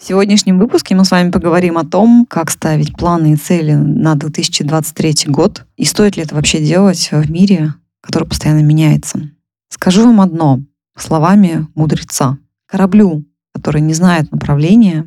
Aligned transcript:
В 0.00 0.06
сегодняшнем 0.06 0.58
выпуске 0.58 0.94
мы 0.94 1.04
с 1.04 1.10
вами 1.10 1.30
поговорим 1.30 1.76
о 1.76 1.84
том, 1.84 2.24
как 2.26 2.50
ставить 2.50 2.96
планы 2.96 3.34
и 3.34 3.36
цели 3.36 3.74
на 3.74 4.14
2023 4.14 5.26
год 5.26 5.66
и 5.76 5.84
стоит 5.84 6.16
ли 6.16 6.22
это 6.22 6.34
вообще 6.34 6.64
делать 6.64 7.10
в 7.12 7.30
мире, 7.30 7.74
который 8.00 8.26
постоянно 8.26 8.62
меняется. 8.62 9.28
Скажу 9.68 10.04
вам 10.04 10.22
одно 10.22 10.60
словами 10.96 11.66
мудреца. 11.74 12.38
Кораблю, 12.64 13.26
который 13.52 13.82
не 13.82 13.92
знает 13.92 14.32
направления, 14.32 15.06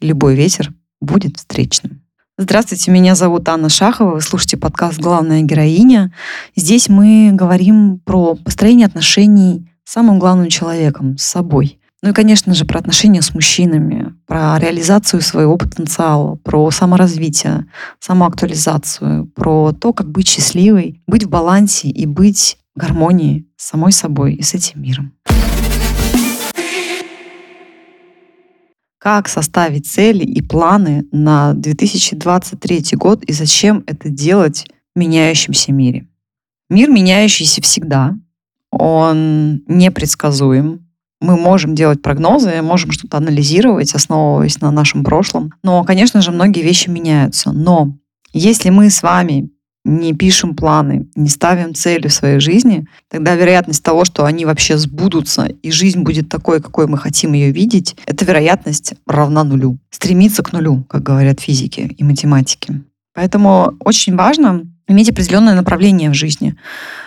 любой 0.00 0.34
ветер 0.34 0.72
будет 1.00 1.36
встречным. 1.36 2.02
Здравствуйте, 2.36 2.90
меня 2.90 3.14
зовут 3.14 3.48
Анна 3.48 3.68
Шахова, 3.68 4.14
вы 4.14 4.20
слушаете 4.20 4.56
подкаст 4.56 4.98
«Главная 4.98 5.42
героиня». 5.42 6.12
Здесь 6.56 6.88
мы 6.88 7.30
говорим 7.32 8.00
про 8.00 8.34
построение 8.34 8.88
отношений 8.88 9.70
с 9.84 9.92
самым 9.92 10.18
главным 10.18 10.48
человеком, 10.48 11.16
с 11.16 11.22
собой– 11.22 11.78
ну 12.02 12.10
и, 12.10 12.12
конечно 12.12 12.52
же, 12.52 12.64
про 12.64 12.80
отношения 12.80 13.22
с 13.22 13.32
мужчинами, 13.32 14.12
про 14.26 14.58
реализацию 14.58 15.20
своего 15.20 15.56
потенциала, 15.56 16.34
про 16.34 16.68
саморазвитие, 16.72 17.66
самоактуализацию, 18.00 19.26
про 19.26 19.72
то, 19.72 19.92
как 19.92 20.10
быть 20.10 20.26
счастливой, 20.26 21.00
быть 21.06 21.22
в 21.22 21.28
балансе 21.28 21.88
и 21.88 22.06
быть 22.06 22.58
в 22.74 22.80
гармонии 22.80 23.46
с 23.56 23.68
самой 23.68 23.92
собой 23.92 24.34
и 24.34 24.42
с 24.42 24.52
этим 24.52 24.82
миром. 24.82 25.12
Как 28.98 29.28
составить 29.28 29.86
цели 29.86 30.24
и 30.24 30.42
планы 30.42 31.06
на 31.12 31.54
2023 31.54 32.96
год 32.96 33.22
и 33.22 33.32
зачем 33.32 33.84
это 33.86 34.08
делать 34.08 34.66
в 34.94 34.98
меняющемся 34.98 35.72
мире? 35.72 36.08
Мир 36.68 36.90
меняющийся 36.90 37.62
всегда, 37.62 38.16
он 38.70 39.62
непредсказуем, 39.68 40.88
мы 41.22 41.38
можем 41.38 41.74
делать 41.74 42.02
прогнозы, 42.02 42.60
можем 42.62 42.90
что-то 42.90 43.16
анализировать, 43.16 43.94
основываясь 43.94 44.60
на 44.60 44.70
нашем 44.70 45.04
прошлом. 45.04 45.52
Но, 45.62 45.84
конечно 45.84 46.20
же, 46.20 46.32
многие 46.32 46.62
вещи 46.62 46.90
меняются. 46.90 47.52
Но 47.52 47.96
если 48.32 48.70
мы 48.70 48.90
с 48.90 49.02
вами 49.02 49.50
не 49.84 50.12
пишем 50.12 50.54
планы, 50.54 51.08
не 51.16 51.28
ставим 51.28 51.74
цели 51.74 52.08
в 52.08 52.12
своей 52.12 52.38
жизни, 52.40 52.86
тогда 53.08 53.34
вероятность 53.34 53.82
того, 53.82 54.04
что 54.04 54.24
они 54.24 54.44
вообще 54.44 54.78
сбудутся, 54.78 55.46
и 55.46 55.70
жизнь 55.70 56.02
будет 56.02 56.28
такой, 56.28 56.60
какой 56.60 56.86
мы 56.86 56.98
хотим 56.98 57.32
ее 57.32 57.50
видеть, 57.50 57.96
эта 58.06 58.24
вероятность 58.24 58.94
равна 59.06 59.42
нулю. 59.44 59.78
Стремиться 59.90 60.42
к 60.42 60.52
нулю, 60.52 60.84
как 60.88 61.02
говорят 61.02 61.40
физики 61.40 61.80
и 61.80 62.04
математики. 62.04 62.82
Поэтому 63.14 63.74
очень 63.80 64.16
важно 64.16 64.71
иметь 64.92 65.10
определенное 65.10 65.54
направление 65.54 66.10
в 66.10 66.14
жизни. 66.14 66.54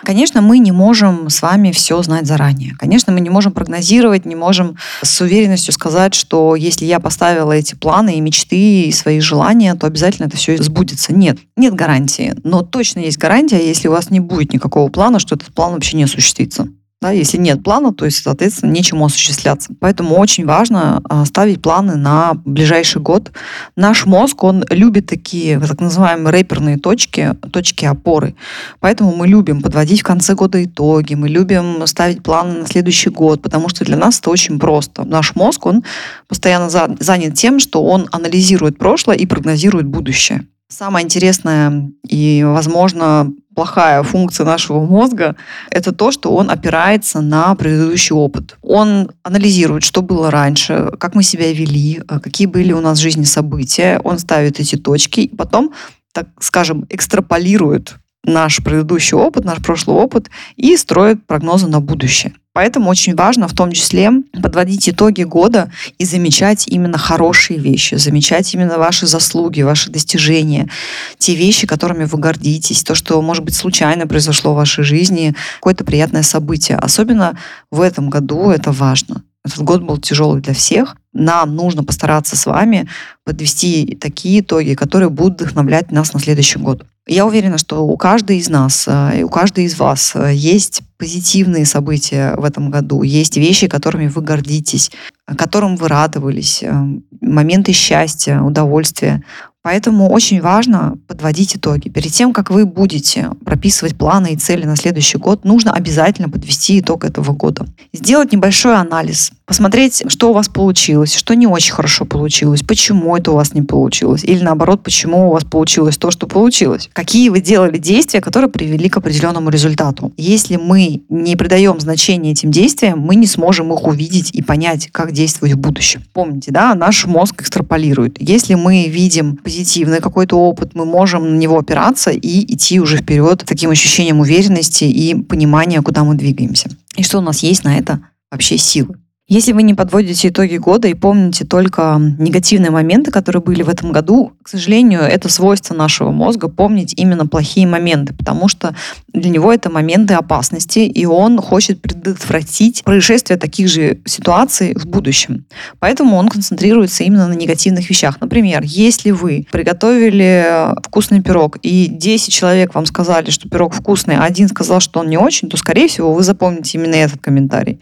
Конечно, 0.03 0.41
мы 0.41 0.59
не 0.59 0.71
можем 0.71 1.29
с 1.29 1.41
вами 1.41 1.71
все 1.71 2.01
знать 2.03 2.27
заранее. 2.27 2.75
Конечно, 2.77 3.13
мы 3.13 3.21
не 3.21 3.29
можем 3.29 3.51
прогнозировать, 3.51 4.25
не 4.25 4.35
можем 4.35 4.77
с 5.01 5.21
уверенностью 5.21 5.73
сказать, 5.73 6.13
что 6.13 6.55
если 6.55 6.85
я 6.85 6.99
поставила 6.99 7.53
эти 7.53 7.75
планы 7.75 8.17
и 8.17 8.21
мечты, 8.21 8.83
и 8.83 8.91
свои 8.91 9.19
желания, 9.19 9.73
то 9.75 9.87
обязательно 9.87 10.27
это 10.27 10.37
все 10.37 10.61
сбудется. 10.61 11.13
Нет, 11.13 11.37
нет 11.55 11.73
гарантии. 11.73 12.35
Но 12.43 12.61
точно 12.61 12.99
есть 12.99 13.17
гарантия, 13.17 13.65
если 13.65 13.87
у 13.87 13.91
вас 13.91 14.09
не 14.09 14.19
будет 14.19 14.53
никакого 14.53 14.89
плана, 14.89 15.19
что 15.19 15.35
этот 15.35 15.53
план 15.53 15.73
вообще 15.73 15.97
не 15.97 16.03
осуществится. 16.03 16.67
Да, 17.05 17.11
если 17.11 17.37
нет 17.37 17.61
плана, 17.61 17.93
то 17.93 18.05
есть, 18.05 18.23
соответственно, 18.23 18.71
нечему 18.71 19.05
осуществляться. 19.05 19.71
Поэтому 19.79 20.15
очень 20.15 20.43
важно 20.43 21.03
а, 21.07 21.23
ставить 21.25 21.61
планы 21.61 21.97
на 21.97 22.33
ближайший 22.45 22.99
год. 22.99 23.31
Наш 23.75 24.07
мозг, 24.07 24.43
он 24.43 24.65
любит 24.71 25.05
такие 25.05 25.59
так 25.59 25.79
называемые 25.79 26.31
рэперные 26.31 26.79
точки, 26.79 27.35
точки 27.53 27.85
опоры. 27.85 28.33
Поэтому 28.79 29.15
мы 29.15 29.27
любим 29.27 29.61
подводить 29.61 30.01
в 30.01 30.03
конце 30.03 30.33
года 30.33 30.63
итоги, 30.63 31.13
мы 31.13 31.29
любим 31.29 31.85
ставить 31.85 32.23
планы 32.23 32.61
на 32.61 32.65
следующий 32.65 33.11
год, 33.11 33.39
потому 33.39 33.69
что 33.69 33.85
для 33.85 33.97
нас 33.97 34.17
это 34.17 34.31
очень 34.31 34.57
просто. 34.57 35.03
Наш 35.03 35.35
мозг, 35.35 35.67
он 35.67 35.83
постоянно 36.27 36.71
занят 36.71 37.35
тем, 37.35 37.59
что 37.59 37.83
он 37.83 38.09
анализирует 38.11 38.79
прошлое 38.79 39.15
и 39.15 39.27
прогнозирует 39.27 39.85
будущее. 39.85 40.47
Самое 40.67 41.05
интересное 41.05 41.91
и, 42.07 42.43
возможно, 42.43 43.31
плохая 43.55 44.03
функция 44.03 44.45
нашего 44.45 44.85
мозга– 44.85 45.35
это 45.71 45.91
то, 45.91 46.11
что 46.11 46.35
он 46.35 46.51
опирается 46.51 47.21
на 47.21 47.55
предыдущий 47.55 48.13
опыт. 48.13 48.57
Он 48.61 49.11
анализирует, 49.23 49.83
что 49.83 50.01
было 50.01 50.29
раньше, 50.29 50.91
как 50.99 51.15
мы 51.15 51.23
себя 51.23 51.51
вели, 51.51 52.01
э, 52.07 52.19
какие 52.19 52.47
были 52.47 52.73
у 52.73 52.81
нас 52.81 52.99
в 52.99 53.01
жизни 53.01 53.23
события. 53.23 53.99
Он 54.03 54.19
ставит 54.19 54.59
эти 54.59 54.75
точки, 54.75 55.21
и 55.21 55.35
потом, 55.35 55.71
так 56.11 56.27
скажем, 56.39 56.85
экстраполирует 56.89 57.95
наш 58.23 58.63
предыдущий 58.63 59.17
опыт, 59.17 59.45
наш 59.45 59.61
прошлый 59.61 59.97
опыт 59.97 60.29
и 60.55 60.75
строит 60.77 61.25
прогнозы 61.25 61.67
на 61.67 61.79
будущее. 61.79 62.33
Поэтому 62.55 62.89
очень 62.89 63.15
важно 63.15 63.49
в 63.49 63.53
том 63.53 63.73
числе 63.73 64.09
подводить 64.41 64.87
итоги 64.87 65.23
года 65.23 65.69
и 65.97 66.05
замечать 66.05 66.69
именно 66.69 66.97
хорошие 66.97 67.59
вещи, 67.59 67.95
замечать 67.95 68.53
именно 68.53 68.77
ваши 68.77 69.07
заслуги, 69.07 69.61
ваши 69.61 69.91
достижения, 69.91 70.69
те 71.17 71.35
вещи, 71.35 71.67
которыми 71.67 72.05
вы 72.05 72.17
гордитесь, 72.17 72.81
то, 72.83 72.95
что, 72.95 73.21
может 73.21 73.43
быть, 73.43 73.55
случайно 73.55 74.07
произошло 74.07 74.53
в 74.53 74.55
вашей 74.55 74.85
жизни, 74.85 75.35
какое-то 75.55 75.83
приятное 75.83 76.23
событие. 76.23 76.77
Особенно 76.77 77.37
в 77.71 77.81
этом 77.81 78.09
году 78.09 78.51
это 78.51 78.71
важно. 78.71 79.23
Этот 79.43 79.61
год 79.63 79.81
был 79.81 79.97
тяжелый 79.97 80.41
для 80.41 80.53
всех. 80.53 80.95
Нам 81.11 81.57
нужно 81.57 81.83
постараться 81.83 82.37
с 82.37 82.45
вами 82.45 82.87
подвести 83.25 83.97
такие 83.99 84.39
итоги, 84.39 84.75
которые 84.75 85.09
будут 85.09 85.41
вдохновлять 85.41 85.91
нас 85.91 86.13
на 86.13 86.21
следующий 86.21 86.59
год. 86.59 86.85
Я 87.07 87.27
уверена, 87.27 87.59
что 87.59 87.85
у 87.85 87.97
каждой 87.97 88.37
из 88.37 88.49
нас 88.49 88.85
э, 88.87 89.19
и 89.19 89.23
у 89.23 89.29
каждой 89.29 89.65
из 89.65 89.77
вас 89.77 90.13
э, 90.15 90.33
есть 90.33 90.81
позитивные 90.97 91.65
события 91.65 92.33
в 92.35 92.43
этом 92.43 92.71
году, 92.71 93.03
есть 93.03 93.37
вещи, 93.37 93.67
которыми 93.67 94.07
вы 94.07 94.23
гордитесь, 94.23 94.91
которым 95.37 95.75
вы 95.75 95.87
радовались, 95.87 96.63
э, 96.63 96.73
моменты 97.21 97.73
счастья, 97.73 98.41
удовольствия. 98.41 99.23
Поэтому 99.65 100.11
очень 100.11 100.41
важно 100.41 100.95
подводить 101.07 101.55
итоги. 101.55 101.89
Перед 101.89 102.11
тем, 102.11 102.33
как 102.33 102.51
вы 102.51 102.67
будете 102.67 103.31
прописывать 103.43 103.97
планы 103.97 104.33
и 104.33 104.35
цели 104.35 104.63
на 104.63 104.75
следующий 104.75 105.17
год, 105.17 105.43
нужно 105.43 105.73
обязательно 105.73 106.29
подвести 106.29 106.79
итог 106.81 107.03
этого 107.03 107.33
года. 107.33 107.65
Сделать 107.91 108.31
небольшой 108.31 108.75
анализ, 108.75 109.31
посмотреть, 109.47 110.03
что 110.07 110.29
у 110.29 110.33
вас 110.33 110.49
получилось, 110.49 111.15
что 111.15 111.33
не 111.33 111.47
очень 111.47 111.73
хорошо 111.73 112.05
получилось, 112.05 112.61
почему 112.61 113.17
это 113.17 113.31
у 113.31 113.35
вас 113.35 113.55
не 113.55 113.63
получилось, 113.63 114.23
или 114.23 114.43
наоборот, 114.43 114.83
почему 114.83 115.29
у 115.29 115.31
вас 115.33 115.43
получилось 115.43 115.97
то, 115.97 116.11
что 116.11 116.27
получилось. 116.27 116.91
Какие 116.93 117.29
вы 117.29 117.41
делали 117.41 117.79
действия, 117.79 118.21
которые 118.21 118.51
привели 118.51 118.87
к 118.87 118.97
определенному 118.97 119.49
результату. 119.49 120.13
Если 120.15 120.57
мы 120.57 121.01
не 121.09 121.35
придаем 121.35 121.79
значения 121.79 122.33
этим 122.33 122.51
действиям, 122.51 122.99
мы 122.99 123.15
не 123.15 123.25
сможем 123.25 123.73
их 123.73 123.83
увидеть 123.87 124.29
и 124.31 124.43
понять, 124.43 124.89
как 124.91 125.11
действовать 125.11 125.55
в 125.55 125.57
будущем. 125.57 126.03
Помните, 126.13 126.51
да, 126.51 126.75
наш 126.75 127.07
мозг 127.07 127.41
экстраполирует. 127.41 128.17
Если 128.19 128.53
мы 128.53 128.87
видим 128.87 129.39
позитивный 129.55 130.01
какой-то 130.01 130.37
опыт, 130.37 130.75
мы 130.75 130.85
можем 130.85 131.35
на 131.35 131.37
него 131.37 131.57
опираться 131.57 132.11
и 132.11 132.53
идти 132.53 132.81
уже 132.81 132.97
вперед 132.97 133.41
с 133.41 133.45
таким 133.45 133.69
ощущением 133.69 134.19
уверенности 134.19 134.83
и 134.83 135.15
понимания, 135.15 135.81
куда 135.81 136.03
мы 136.03 136.15
двигаемся. 136.15 136.69
И 136.97 137.03
что 137.03 137.19
у 137.19 137.21
нас 137.21 137.39
есть 137.39 137.63
на 137.63 137.77
это 137.77 138.01
вообще 138.29 138.57
силы. 138.57 138.97
Если 139.27 139.53
вы 139.53 139.63
не 139.63 139.73
подводите 139.73 140.27
итоги 140.27 140.57
года 140.57 140.87
и 140.87 140.93
помните 140.93 141.45
только 141.45 141.99
негативные 142.19 142.69
моменты, 142.69 143.09
которые 143.09 143.41
были 143.41 143.63
в 143.63 143.69
этом 143.69 143.91
году, 143.91 144.33
к 144.43 144.49
сожалению, 144.49 145.01
это 145.01 145.29
свойство 145.29 145.73
нашего 145.73 146.11
мозга 146.11 146.47
помнить 146.47 146.93
именно 146.95 147.25
плохие 147.25 147.65
моменты, 147.65 148.13
потому 148.13 148.47
что 148.47 148.75
для 149.13 149.31
него 149.31 149.51
это 149.51 149.71
моменты 149.71 150.13
опасности, 150.13 150.79
и 150.79 151.07
он 151.07 151.41
хочет 151.41 151.81
предотвратить 151.81 152.83
происшествие 152.83 153.39
таких 153.39 153.67
же 153.67 153.97
ситуаций 154.05 154.75
в 154.75 154.85
будущем. 154.85 155.47
Поэтому 155.79 156.17
он 156.17 156.29
концентрируется 156.29 157.03
именно 157.03 157.27
на 157.27 157.33
негативных 157.33 157.89
вещах. 157.89 158.21
Например, 158.21 158.61
если 158.63 159.09
вы 159.09 159.47
приготовили 159.51 160.75
вкусный 160.83 161.23
пирог, 161.23 161.57
и 161.63 161.87
10 161.87 162.31
человек 162.31 162.75
вам 162.75 162.85
сказали, 162.85 163.31
что 163.31 163.49
пирог 163.49 163.73
вкусный, 163.73 164.17
а 164.17 164.23
один 164.25 164.49
сказал, 164.49 164.81
что 164.81 164.99
он 164.99 165.09
не 165.09 165.17
очень, 165.17 165.49
то, 165.49 165.57
скорее 165.57 165.87
всего, 165.87 166.13
вы 166.13 166.21
запомните 166.21 166.77
именно 166.77 166.93
этот 166.93 167.21
комментарий. 167.21 167.79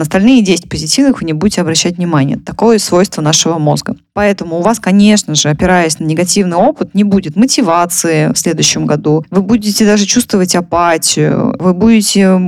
На 0.00 0.04
остальные 0.04 0.40
10 0.40 0.70
позитивных 0.70 1.20
вы 1.20 1.26
не 1.26 1.34
будете 1.34 1.60
обращать 1.60 1.98
внимания. 1.98 2.38
Такое 2.38 2.78
свойство 2.78 3.20
нашего 3.20 3.58
мозга. 3.58 3.96
Поэтому 4.14 4.56
у 4.56 4.62
вас, 4.62 4.80
конечно 4.80 5.34
же, 5.34 5.50
опираясь 5.50 5.98
на 5.98 6.04
негативный 6.04 6.56
опыт, 6.56 6.94
не 6.94 7.04
будет 7.04 7.36
мотивации 7.36 8.32
в 8.32 8.38
следующем 8.38 8.86
году. 8.86 9.26
Вы 9.28 9.42
будете 9.42 9.84
даже 9.84 10.06
чувствовать 10.06 10.54
апатию, 10.54 11.54
вы 11.58 11.74
будете 11.74 12.40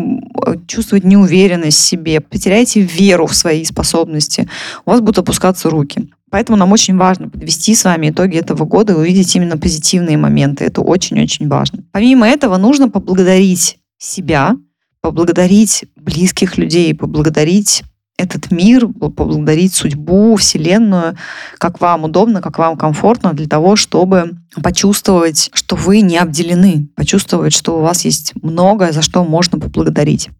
чувствовать 0.66 1.04
неуверенность 1.04 1.76
в 1.76 1.82
себе, 1.82 2.22
потеряете 2.22 2.81
веру 2.81 3.26
в 3.26 3.34
свои 3.34 3.66
способности, 3.66 4.49
у 4.87 4.90
вас 4.90 5.02
будут 5.02 5.19
опускаться 5.19 5.69
руки. 5.69 6.08
Поэтому 6.31 6.56
нам 6.56 6.72
очень 6.72 6.96
важно 6.96 7.28
подвести 7.28 7.75
с 7.75 7.84
вами 7.84 8.08
итоги 8.08 8.38
этого 8.38 8.64
года 8.64 8.94
и 8.94 8.96
увидеть 8.96 9.37
именно 9.37 9.58
позитивные 9.58 10.16
моменты. 10.16 10.64
Это 10.64 10.81
очень-очень 10.81 11.49
важно. 11.49 11.81
Помимо 11.93 12.26
этого, 12.26 12.56
нужно 12.56 12.88
поблагодарить 12.88 13.76
себя, 13.99 14.56
поблагодарить 15.02 15.84
близких 15.96 16.56
людей, 16.56 16.94
поблагодарить 16.94 17.82
этот 18.16 18.50
мир, 18.50 18.87
поблагодарить 18.87 19.75
судьбу, 19.75 20.37
Вселенную, 20.37 21.16
как 21.58 21.81
вам 21.81 22.04
удобно, 22.04 22.40
как 22.40 22.58
вам 22.58 22.76
комфортно, 22.76 23.32
для 23.32 23.49
того, 23.49 23.75
чтобы 23.75 24.37
почувствовать, 24.62 25.50
что 25.52 25.76
вы 25.76 26.00
не 26.00 26.19
обделены, 26.19 26.88
почувствовать, 26.94 27.52
что 27.52 27.78
у 27.78 27.82
вас 27.82 28.04
есть 28.04 28.32
многое, 28.40 28.93
за 28.93 29.02
что 29.02 29.25
можно 29.25 29.58
поблагодарить. 29.58 30.31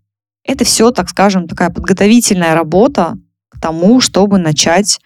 Это 0.45 0.65
все, 0.65 0.91
так 0.91 1.09
скажем, 1.09 1.49
такая 1.49 1.71
подготовительная 1.71 2.55
работа 2.55 3.19
к 3.49 3.61
тому, 3.61 4.01
чтобы 4.01 4.39
начать 4.39 5.01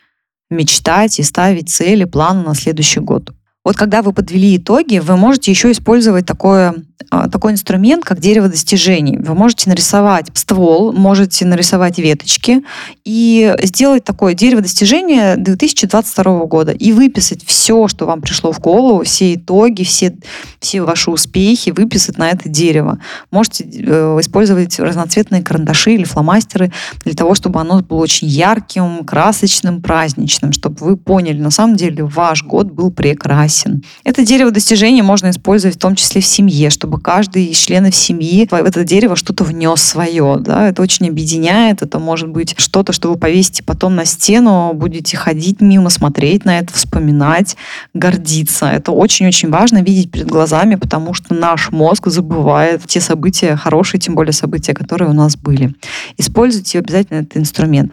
мечтать 0.51 1.19
и 1.19 1.23
ставить 1.23 1.71
цели, 1.71 2.05
планы 2.05 2.43
на 2.43 2.55
следующий 2.55 3.01
год. 3.01 3.33
Вот 3.65 3.77
когда 3.77 4.03
вы 4.03 4.13
подвели 4.13 4.57
итоги, 4.57 4.99
вы 4.99 5.17
можете 5.17 5.51
еще 5.51 5.73
использовать 5.73 6.25
такое, 6.25 6.75
такой 7.11 7.53
инструмент, 7.53 8.05
как 8.05 8.21
дерево 8.21 8.49
достижений. 8.49 9.19
Вы 9.19 9.35
можете 9.35 9.69
нарисовать 9.69 10.27
ствол, 10.35 10.93
можете 10.93 11.45
нарисовать 11.45 11.99
веточки 11.99 12.63
и 13.05 13.55
сделать 13.63 14.05
такое 14.05 14.35
дерево 14.35 14.63
достижения 14.63 15.37
2022 15.37 16.47
года 16.47 16.73
и 16.73 16.93
выписать 16.93 17.45
все, 17.45 17.89
что 17.89 18.07
вам 18.07 18.21
пришло 18.21 18.53
в 18.53 18.61
голову, 18.61 19.05
все 19.05 19.35
итоги, 19.35 19.83
все, 19.83 20.17
все 20.61 20.83
ваши 20.83 21.11
успехи, 21.11 21.71
выписать 21.71 22.19
на 22.19 22.31
это 22.31 22.49
дерево. 22.49 22.99
Можете 23.31 23.65
э, 23.65 24.19
использовать 24.21 24.79
разноцветные 24.79 25.43
карандаши 25.43 25.93
или 25.93 26.05
фломастеры 26.05 26.73
для 27.05 27.15
того, 27.15 27.35
чтобы 27.35 27.61
оно 27.61 27.83
было 27.83 27.99
очень 27.99 28.29
ярким, 28.29 29.05
красочным, 29.05 29.83
праздничным, 29.83 30.53
чтобы 30.53 30.77
вы 30.85 30.97
поняли, 30.97 31.41
на 31.41 31.51
самом 31.51 31.77
деле 31.77 32.05
ваш 32.05 32.43
год 32.43 32.71
был 32.71 32.91
прекрасен. 32.91 33.83
Это 34.05 34.25
дерево 34.25 34.51
достижений 34.51 35.03
можно 35.03 35.31
использовать 35.31 35.77
в 35.77 35.81
том 35.81 35.95
числе 35.95 36.21
в 36.21 36.27
семье, 36.27 36.71
чтобы 36.71 36.96
каждый 36.99 37.47
из 37.47 37.57
членов 37.57 37.95
семьи 37.95 38.47
в 38.51 38.55
это 38.55 38.85
дерево 38.85 39.17
что-то 39.17 39.45
внес 39.45 39.83
свое. 39.83 40.37
Да? 40.41 40.69
Это 40.69 40.83
очень 40.83 41.09
объединяет. 41.09 41.83
Это 41.83 41.99
может 41.99 42.29
быть 42.29 42.55
что-то, 42.59 42.93
что 42.93 43.11
вы 43.11 43.17
повесите 43.17 43.63
потом 43.63 43.95
на 43.97 44.05
стену, 44.05 44.73
будете 44.75 45.17
ходить 45.17 45.61
мимо, 45.61 45.91
смотреть 45.91 46.45
на 46.45 46.59
это, 46.59 46.73
вспоминать, 46.73 47.57
гордиться. 47.95 48.67
Это 48.67 48.93
очень-очень 48.93 49.51
важно 49.51 49.83
видеть 49.83 50.11
перед 50.11 50.27
глазами, 50.27 50.75
потому 50.75 51.15
что 51.15 51.35
наш 51.35 51.71
мозг 51.71 52.09
забывает 52.09 52.83
те 52.87 53.01
события, 53.01 53.57
хорошие, 53.57 54.01
тем 54.01 54.15
более 54.15 54.33
события, 54.33 54.75
которые 54.75 55.11
у 55.11 55.15
нас 55.15 55.37
были. 55.37 55.75
Используйте 56.19 56.79
обязательно 56.79 57.19
этот 57.19 57.37
инструмент. 57.37 57.93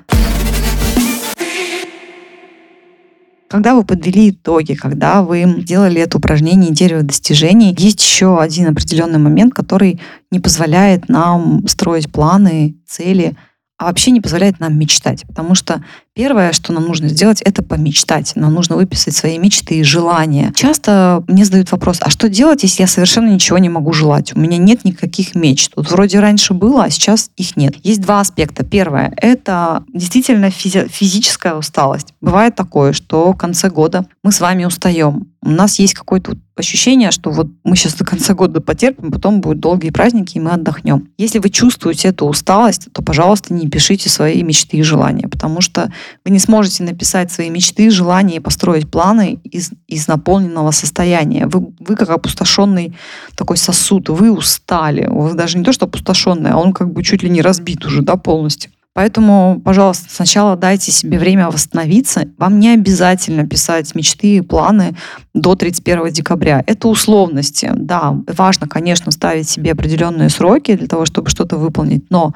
Когда 3.53 3.75
вы 3.75 3.83
подвели 3.83 4.31
итоги, 4.31 4.73
когда 4.73 5.21
вы 5.21 5.45
делали 5.59 6.01
это 6.01 6.17
упражнение 6.17 6.71
дерево 6.71 7.03
достижений, 7.03 7.75
есть 7.77 8.01
еще 8.01 8.41
один 8.41 8.67
определенный 8.69 9.19
момент, 9.19 9.53
который 9.53 10.01
не 10.31 10.39
позволяет 10.39 11.07
нам 11.07 11.61
строить 11.67 12.11
планы, 12.11 12.77
цели, 12.87 13.35
а 13.77 13.85
вообще 13.85 14.11
не 14.11 14.21
позволяет 14.21 14.59
нам 14.59 14.77
мечтать. 14.77 15.23
Потому 15.27 15.55
что 15.55 15.83
первое, 16.13 16.53
что 16.53 16.73
нам 16.73 16.85
нужно 16.85 17.09
сделать, 17.09 17.41
это 17.41 17.63
помечтать. 17.63 18.33
Нам 18.35 18.53
нужно 18.53 18.75
выписать 18.75 19.15
свои 19.15 19.37
мечты 19.37 19.79
и 19.79 19.83
желания. 19.83 20.53
Часто 20.55 21.23
мне 21.27 21.43
задают 21.43 21.71
вопрос, 21.71 21.97
а 22.01 22.09
что 22.09 22.29
делать, 22.29 22.63
если 22.63 22.83
я 22.83 22.87
совершенно 22.87 23.29
ничего 23.29 23.57
не 23.57 23.69
могу 23.69 23.91
желать? 23.93 24.35
У 24.35 24.39
меня 24.39 24.57
нет 24.57 24.85
никаких 24.85 25.35
мечт. 25.35 25.73
Вот 25.75 25.91
вроде 25.91 26.19
раньше 26.19 26.53
было, 26.53 26.85
а 26.85 26.89
сейчас 26.89 27.31
их 27.35 27.57
нет. 27.57 27.75
Есть 27.83 28.01
два 28.01 28.19
аспекта. 28.19 28.63
Первое— 28.63 29.13
это 29.17 29.83
действительно 29.93 30.45
физи- 30.45 30.87
физическая 30.87 31.55
усталость. 31.55 32.13
Бывает 32.21 32.55
такое, 32.55 32.93
что 32.93 33.33
в 33.33 33.37
конце 33.37 33.69
года 33.69 34.05
мы 34.23 34.31
с 34.31 34.39
вами 34.39 34.65
устаем 34.65 35.27
у 35.45 35.49
нас 35.49 35.77
есть 35.79 35.93
какое-то 35.93 36.37
ощущение, 36.55 37.11
что 37.11 37.31
вот 37.31 37.47
мы 37.63 37.75
сейчас 37.75 37.95
до 37.95 38.05
конца 38.05 38.33
года 38.33 38.61
потерпим, 38.61 39.11
потом 39.11 39.41
будут 39.41 39.59
долгие 39.59 39.89
праздники, 39.89 40.37
и 40.37 40.39
мы 40.39 40.51
отдохнем. 40.51 41.09
Если 41.17 41.39
вы 41.39 41.49
чувствуете 41.49 42.09
эту 42.09 42.25
усталость, 42.25 42.89
то, 42.93 43.01
пожалуйста, 43.01 43.53
не 43.53 43.69
пишите 43.69 44.09
свои 44.09 44.43
мечты 44.43 44.77
и 44.77 44.83
желания, 44.83 45.27
потому 45.27 45.61
что 45.61 45.91
вы 46.23 46.31
не 46.31 46.39
сможете 46.39 46.83
написать 46.83 47.31
свои 47.31 47.49
мечты, 47.49 47.89
желания 47.89 48.37
и 48.37 48.39
построить 48.39 48.89
планы 48.89 49.39
из, 49.43 49.71
из 49.87 50.07
наполненного 50.07 50.71
состояния. 50.71 51.47
Вы, 51.47 51.73
вы 51.79 51.95
как 51.95 52.09
опустошенный 52.09 52.93
такой 53.35 53.57
сосуд, 53.57 54.09
вы 54.09 54.31
устали. 54.31 55.07
Вы 55.09 55.33
даже 55.33 55.57
не 55.57 55.63
то, 55.63 55.73
что 55.73 55.85
опустошенный, 55.85 56.51
а 56.51 56.57
он 56.57 56.73
как 56.73 56.91
бы 56.93 57.03
чуть 57.03 57.23
ли 57.23 57.29
не 57.29 57.41
разбит 57.41 57.85
уже 57.85 58.01
да, 58.01 58.15
полностью. 58.15 58.71
Поэтому, 58.95 59.59
пожалуйста, 59.65 60.05
сначала 60.09 60.55
дайте 60.55 60.91
себе 60.91 61.17
время 61.17 61.49
восстановиться. 61.49 62.27
Вам 62.37 62.59
не 62.59 62.69
обязательно 62.69 63.47
писать 63.47 63.95
мечты 63.95 64.37
и 64.37 64.41
планы 64.41 64.95
до 65.33 65.55
31 65.55 66.11
декабря. 66.11 66.63
Это 66.67 66.87
условности. 66.87 67.71
Да, 67.73 68.15
важно, 68.27 68.67
конечно, 68.67 69.11
ставить 69.11 69.49
себе 69.49 69.71
определенные 69.71 70.29
сроки 70.29 70.75
для 70.75 70.87
того, 70.87 71.05
чтобы 71.05 71.29
что-то 71.29 71.57
выполнить, 71.57 72.05
но 72.11 72.33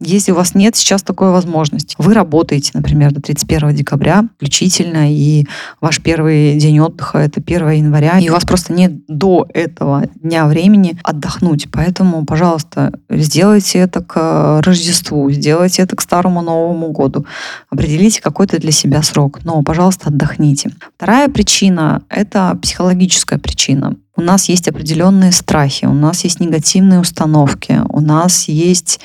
если 0.00 0.32
у 0.32 0.34
вас 0.34 0.54
нет 0.54 0.76
сейчас 0.76 1.02
такой 1.02 1.30
возможности, 1.30 1.94
вы 1.98 2.14
работаете, 2.14 2.72
например, 2.74 3.12
до 3.12 3.20
31 3.20 3.74
декабря 3.74 4.24
включительно, 4.36 5.12
и 5.12 5.46
ваш 5.80 6.00
первый 6.00 6.56
день 6.58 6.80
отдыха— 6.80 7.18
это 7.20 7.40
1 7.40 7.70
января, 7.70 8.18
и 8.18 8.28
у 8.28 8.32
вас 8.32 8.44
просто 8.44 8.72
нет 8.72 9.06
до 9.06 9.46
этого 9.54 10.06
дня 10.22 10.46
времени 10.46 10.98
отдохнуть. 11.02 11.68
Поэтому, 11.70 12.24
пожалуйста, 12.24 12.92
сделайте 13.08 13.78
это 13.78 14.02
к 14.02 14.60
Рождеству, 14.64 15.30
сделайте 15.30 15.82
это 15.82 15.96
к 15.96 16.00
Старому 16.00 16.42
Новому 16.42 16.90
году. 16.90 17.24
Определите 17.70 18.20
какой-то 18.20 18.58
для 18.58 18.72
себя 18.72 19.02
срок. 19.02 19.40
Но, 19.44 19.62
пожалуйста, 19.62 20.08
отдохните. 20.08 20.70
Вторая 20.96 21.28
причина— 21.28 22.02
это 22.08 22.58
психологическая 22.60 23.38
причина. 23.38 23.96
У 24.16 24.22
нас 24.22 24.48
есть 24.48 24.68
определенные 24.68 25.32
страхи, 25.32 25.86
у 25.86 25.92
нас 25.92 26.22
есть 26.22 26.38
негативные 26.38 27.00
установки, 27.00 27.80
у 27.88 28.00
нас 28.00 28.48
есть 28.48 29.00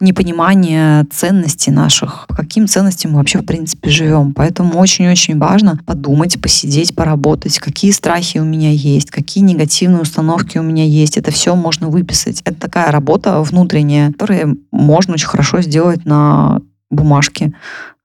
непонимание 0.00 1.04
ценностей 1.10 1.70
наших, 1.70 2.26
по 2.28 2.36
каким 2.36 2.68
ценностям 2.68 3.12
мы 3.12 3.18
вообще 3.18 3.40
в 3.40 3.44
принципе 3.44 3.90
живем. 3.90 4.32
Поэтому 4.32 4.78
очень-очень 4.78 5.38
важно 5.38 5.80
подумать, 5.86 6.40
посидеть, 6.40 6.94
поработать, 6.94 7.58
какие 7.58 7.90
страхи 7.90 8.38
у 8.38 8.44
меня 8.44 8.70
есть, 8.70 9.10
какие 9.10 9.42
негативные 9.42 10.02
установки 10.02 10.58
у 10.58 10.62
меня 10.62 10.84
есть. 10.84 11.16
Это 11.16 11.32
все 11.32 11.56
можно 11.56 11.88
выписать. 11.88 12.42
Это 12.44 12.60
такая 12.60 12.92
работа 12.92 13.40
внутренняя, 13.42 14.12
которую 14.12 14.58
можно 14.70 15.14
очень 15.14 15.28
хорошо 15.28 15.62
сделать 15.62 16.04
на 16.04 16.60
бумажке, 16.90 17.52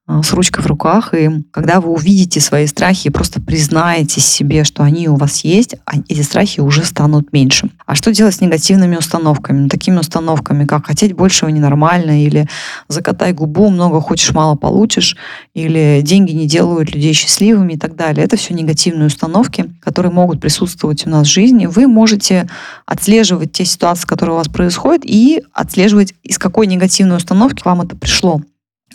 с 0.06 0.32
ручкой 0.34 0.62
в 0.62 0.66
руках, 0.66 1.14
и 1.14 1.30
когда 1.50 1.80
вы 1.80 1.90
увидите 1.90 2.38
свои 2.38 2.66
страхи 2.66 3.06
и 3.06 3.10
просто 3.10 3.40
признаете 3.40 4.20
себе, 4.20 4.62
что 4.64 4.82
они 4.82 5.08
у 5.08 5.16
вас 5.16 5.44
есть, 5.44 5.76
а 5.86 5.94
эти 6.08 6.20
страхи 6.20 6.60
уже 6.60 6.84
станут 6.84 7.32
меньше. 7.32 7.70
А 7.86 7.94
что 7.94 8.12
делать 8.12 8.34
с 8.34 8.40
негативными 8.42 8.96
установками? 8.96 9.60
Ну, 9.60 9.68
такими 9.68 9.98
установками, 9.98 10.66
как 10.66 10.86
хотеть 10.86 11.14
большего 11.14 11.48
ненормально, 11.48 12.22
или 12.22 12.46
закатай 12.88 13.32
губу, 13.32 13.70
много 13.70 14.02
хочешь, 14.02 14.34
мало 14.34 14.56
получишь, 14.56 15.16
или 15.54 16.02
деньги 16.02 16.32
не 16.32 16.46
делают 16.46 16.94
людей 16.94 17.14
счастливыми 17.14 17.72
и 17.72 17.78
так 17.78 17.96
далее. 17.96 18.24
Это 18.24 18.36
все 18.36 18.52
негативные 18.52 19.06
установки, 19.06 19.72
которые 19.80 20.12
могут 20.12 20.38
присутствовать 20.38 21.06
у 21.06 21.10
нас 21.10 21.26
в 21.26 21.32
жизни. 21.32 21.64
Вы 21.64 21.86
можете 21.86 22.46
отслеживать 22.84 23.52
те 23.52 23.64
ситуации, 23.64 24.06
которые 24.06 24.34
у 24.34 24.38
вас 24.38 24.48
происходят, 24.48 25.02
и 25.04 25.42
отслеживать, 25.54 26.14
из 26.22 26.36
какой 26.36 26.66
негативной 26.66 27.16
установки 27.16 27.62
вам 27.64 27.80
это 27.80 27.96
пришло. 27.96 28.42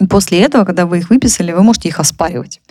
После 0.08 0.40
этого, 0.40 0.66
когда 0.66 0.86
вы 0.86 1.00
их 1.00 1.10
выписали, 1.10 1.52
вы 1.52 1.64
можете 1.64 1.90
их 1.90 2.00
оспаривать. 2.00 2.62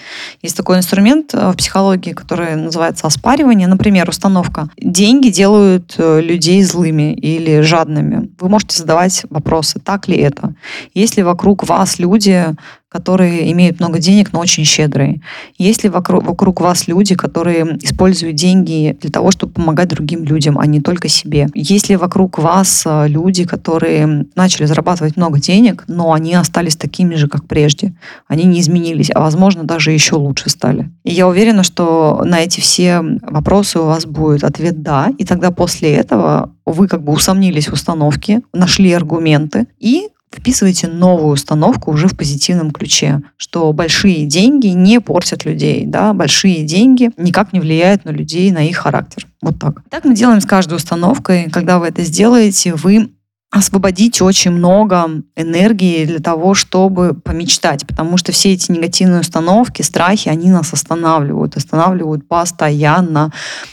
Есть 0.42 0.56
такой 0.56 0.78
инструмент 0.78 1.35
э, 1.35 1.50
в 1.50 1.56
психологии, 1.56 2.12
который 2.12 2.56
называется 2.56 3.06
оспаривание. 3.06 3.68
Например, 3.68 4.08
установка. 4.08 4.70
Деньги 4.78 5.28
делают 5.28 5.94
э, 5.99 6.20
людей 6.20 6.62
злыми 6.62 7.12
или 7.14 7.61
жадными. 7.61 8.30
Вы 8.40 8.49
можете 8.49 8.78
задавать 8.78 9.25
вопросы, 9.30 9.78
так 9.78 10.08
ли 10.08 10.16
это? 10.16 10.54
Есть 10.94 11.16
ли 11.16 11.23
вокруг 11.23 11.68
вас 11.68 11.99
люди, 11.99 12.47
которые 12.88 13.52
имеют 13.52 13.80
много 13.80 13.99
денег, 13.99 14.33
но 14.33 14.40
очень 14.40 14.64
щедрые? 14.64 15.21
Есть 15.59 15.85
ли 15.85 15.90
вокруг, 15.90 16.25
вокруг 16.25 16.61
вас 16.61 16.88
люди, 16.88 17.14
которые 17.14 17.78
используют 17.83 18.37
деньги 18.37 18.97
для 19.00 19.11
того, 19.11 19.30
чтобы 19.30 19.52
помогать 19.52 19.88
другим 19.88 20.25
людям, 20.25 20.59
а 20.59 20.66
не 20.66 20.80
только 20.80 21.09
себе? 21.09 21.49
Есть 21.54 21.88
ли 21.88 21.97
вокруг 21.97 22.38
вас 22.38 22.85
э, 22.87 23.09
люди, 23.09 23.45
которые 23.45 24.26
начали 24.35 24.64
зарабатывать 24.64 25.16
много 25.16 25.38
денег, 25.38 25.85
но 25.87 26.12
они 26.12 26.35
остались 26.35 26.76
такими 26.76 27.14
же, 27.14 27.28
как 27.28 27.47
прежде? 27.47 27.95
Они 28.26 28.45
не 28.45 28.61
изменились, 28.61 29.11
а 29.14 29.21
возможно 29.21 29.64
даже 29.64 29.92
еще 29.92 30.16
лучше 30.16 30.49
стали. 30.49 30.90
И 31.04 31.12
я 31.12 31.28
уверена, 31.28 31.62
что 31.62 32.23
на 32.25 32.40
эти 32.40 32.61
все 32.61 33.02
вопросы 33.23 33.78
у 33.80 33.85
вас 33.85 34.07
будет 34.07 34.45
ответ 34.45 34.83
«да», 34.83 35.12
и 35.18 35.25
тогда 35.25 35.50
после 35.50 35.92
этого 35.95 36.52
вы 36.64 36.88
как 36.88 37.02
бы 37.02 37.12
усомнились 37.12 37.68
в 37.68 37.73
установке, 37.73 38.42
нашли 38.52 38.92
аргументы 38.92 39.66
и 39.78 40.09
вписываете 40.32 40.88
новую 40.88 41.32
установку 41.32 41.90
уже 41.90 42.08
в 42.08 42.16
позитивном 42.16 42.70
ключе, 42.70 43.23
что 43.37 43.73
большие 43.73 44.26
деньги 44.26 44.68
не 44.68 45.00
портят 45.00 45.44
людей, 45.44 45.85
да, 45.87 46.12
большие 46.12 46.64
деньги 46.64 47.11
никак 47.16 47.52
не 47.52 47.61
влияют 47.61 48.04
на 48.04 48.11
людей, 48.11 48.50
на 48.50 48.66
их 48.66 48.76
характер. 48.76 49.26
Вот 49.40 49.58
так. 49.58 49.82
Так 49.88 50.04
мы 50.04 50.14
делаем 50.14 50.40
с 50.40 50.47
каждой 50.47 50.75
установкой. 50.75 51.49
Когда 51.50 51.78
вы 51.78 51.87
это 51.87 52.02
сделаете, 52.02 52.75
вы 52.75 53.11
освободите 53.50 54.25
очень 54.25 54.50
много 54.50 55.23
энергии 55.35 56.04
для 56.04 56.18
того, 56.18 56.52
чтобы 56.54 57.14
помечтать, 57.14 57.87
потому 57.87 58.18
что 58.18 58.30
все 58.30 58.52
эти 58.52 58.70
негативные 58.70 59.20
установки, 59.20 59.80
страхи, 59.80 60.28
они 60.28 60.50
нас 60.50 60.73
останавливают, 60.73 61.56
останавливают 61.56 62.28
постоянно. 62.28 63.32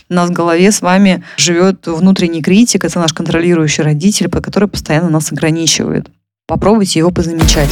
У 0.10 0.14
нас 0.14 0.30
в 0.30 0.34
голове 0.34 0.72
с 0.72 0.82
вами 0.82 1.24
живет 1.38 1.88
внутренний 1.88 2.42
критик, 2.42 2.86
это 2.86 3.00
наш 3.00 3.14
контролирующий 3.14 3.84
родитель, 3.84 4.30
который 4.30 4.70
постоянно 4.70 5.10
нас 5.10 5.32
ограничивает. 5.32 6.10
Попробуйте 6.48 7.00
его 7.00 7.10
позамечать. 7.10 7.72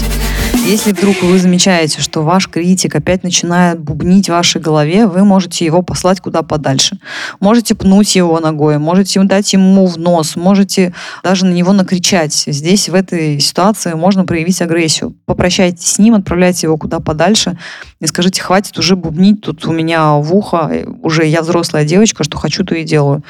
Если 0.66 0.94
вдруг 0.94 1.22
вы 1.22 1.38
замечаете, 1.38 2.02
что 2.02 2.24
ваш 2.24 2.48
критик 2.48 2.96
опять 2.96 3.22
начинает 3.22 3.80
бубнить 3.80 4.28
в 4.28 4.32
вашей 4.32 4.60
голове, 4.60 5.06
вы 5.06 5.24
можете 5.24 5.64
его 5.64 5.84
послать 5.84 6.22
куда 6.22 6.42
подальше. 6.42 6.98
Можете 7.40 7.76
пнуть 7.76 8.16
его 8.16 8.40
ногой, 8.40 8.80
можете 8.80 9.22
дать 9.24 9.54
ему 9.54 9.86
в 9.86 10.00
нос, 10.00 10.36
можете 10.36 10.92
даже 11.24 11.46
на 11.46 11.52
него 11.52 11.72
накричать. 11.72 12.34
Здесь 12.48 12.90
в 12.90 12.96
этой 12.96 13.40
ситуации 13.40 13.94
можно 13.94 14.26
проявить 14.26 14.60
агрессию. 14.60 15.16
Попрощайтесь 15.26 15.86
с 15.86 16.00
ним, 16.00 16.16
отправляйте 16.16 16.66
его 16.66 16.78
куда 16.78 17.00
подальше 17.00 17.60
и 18.00 18.08
скажите, 18.08 18.42
хватит 18.42 18.80
уже 18.80 18.96
бубнить 18.96 19.42
тут 19.42 19.68
у 19.68 19.72
меня 19.72 20.14
в 20.14 20.34
ухо, 20.34 20.72
уже 21.04 21.28
я 21.28 21.44
взрослая 21.44 21.86
девочка, 21.86 22.24
что 22.24 22.40
хочу, 22.40 22.64
то 22.64 22.74
и 22.74 22.84
делаю 22.84 23.24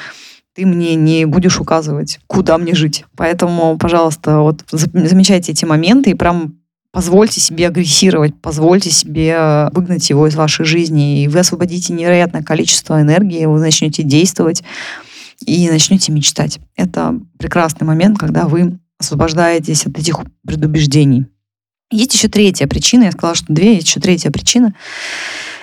ты 0.54 0.66
мне 0.66 0.94
не 0.94 1.24
будешь 1.24 1.60
указывать, 1.60 2.20
куда 2.26 2.58
мне 2.58 2.74
жить. 2.74 3.04
Поэтому, 3.16 3.76
пожалуйста, 3.76 4.38
вот 4.40 4.64
замечайте 4.70 5.52
эти 5.52 5.64
моменты 5.64 6.10
и 6.10 6.14
прям 6.14 6.58
позвольте 6.92 7.40
себе 7.40 7.66
агрессировать, 7.66 8.40
позвольте 8.40 8.90
себе 8.90 9.68
выгнать 9.72 10.08
его 10.08 10.28
из 10.28 10.36
вашей 10.36 10.64
жизни, 10.64 11.22
и 11.22 11.28
вы 11.28 11.40
освободите 11.40 11.92
невероятное 11.92 12.42
количество 12.42 13.00
энергии, 13.00 13.46
вы 13.46 13.58
начнете 13.58 14.04
действовать 14.04 14.62
и 15.44 15.68
начнете 15.68 16.12
мечтать. 16.12 16.60
Это 16.76 17.18
прекрасный 17.36 17.84
момент, 17.84 18.16
когда 18.16 18.46
вы 18.46 18.78
освобождаетесь 19.00 19.86
от 19.86 19.98
этих 19.98 20.20
предубеждений. 20.46 21.26
Есть 21.90 22.14
еще 22.14 22.28
третья 22.28 22.68
причина, 22.68 23.04
я 23.04 23.12
сказала, 23.12 23.34
что 23.34 23.52
две, 23.52 23.74
есть 23.74 23.88
еще 23.88 24.00
третья 24.00 24.30
причина. 24.30 24.72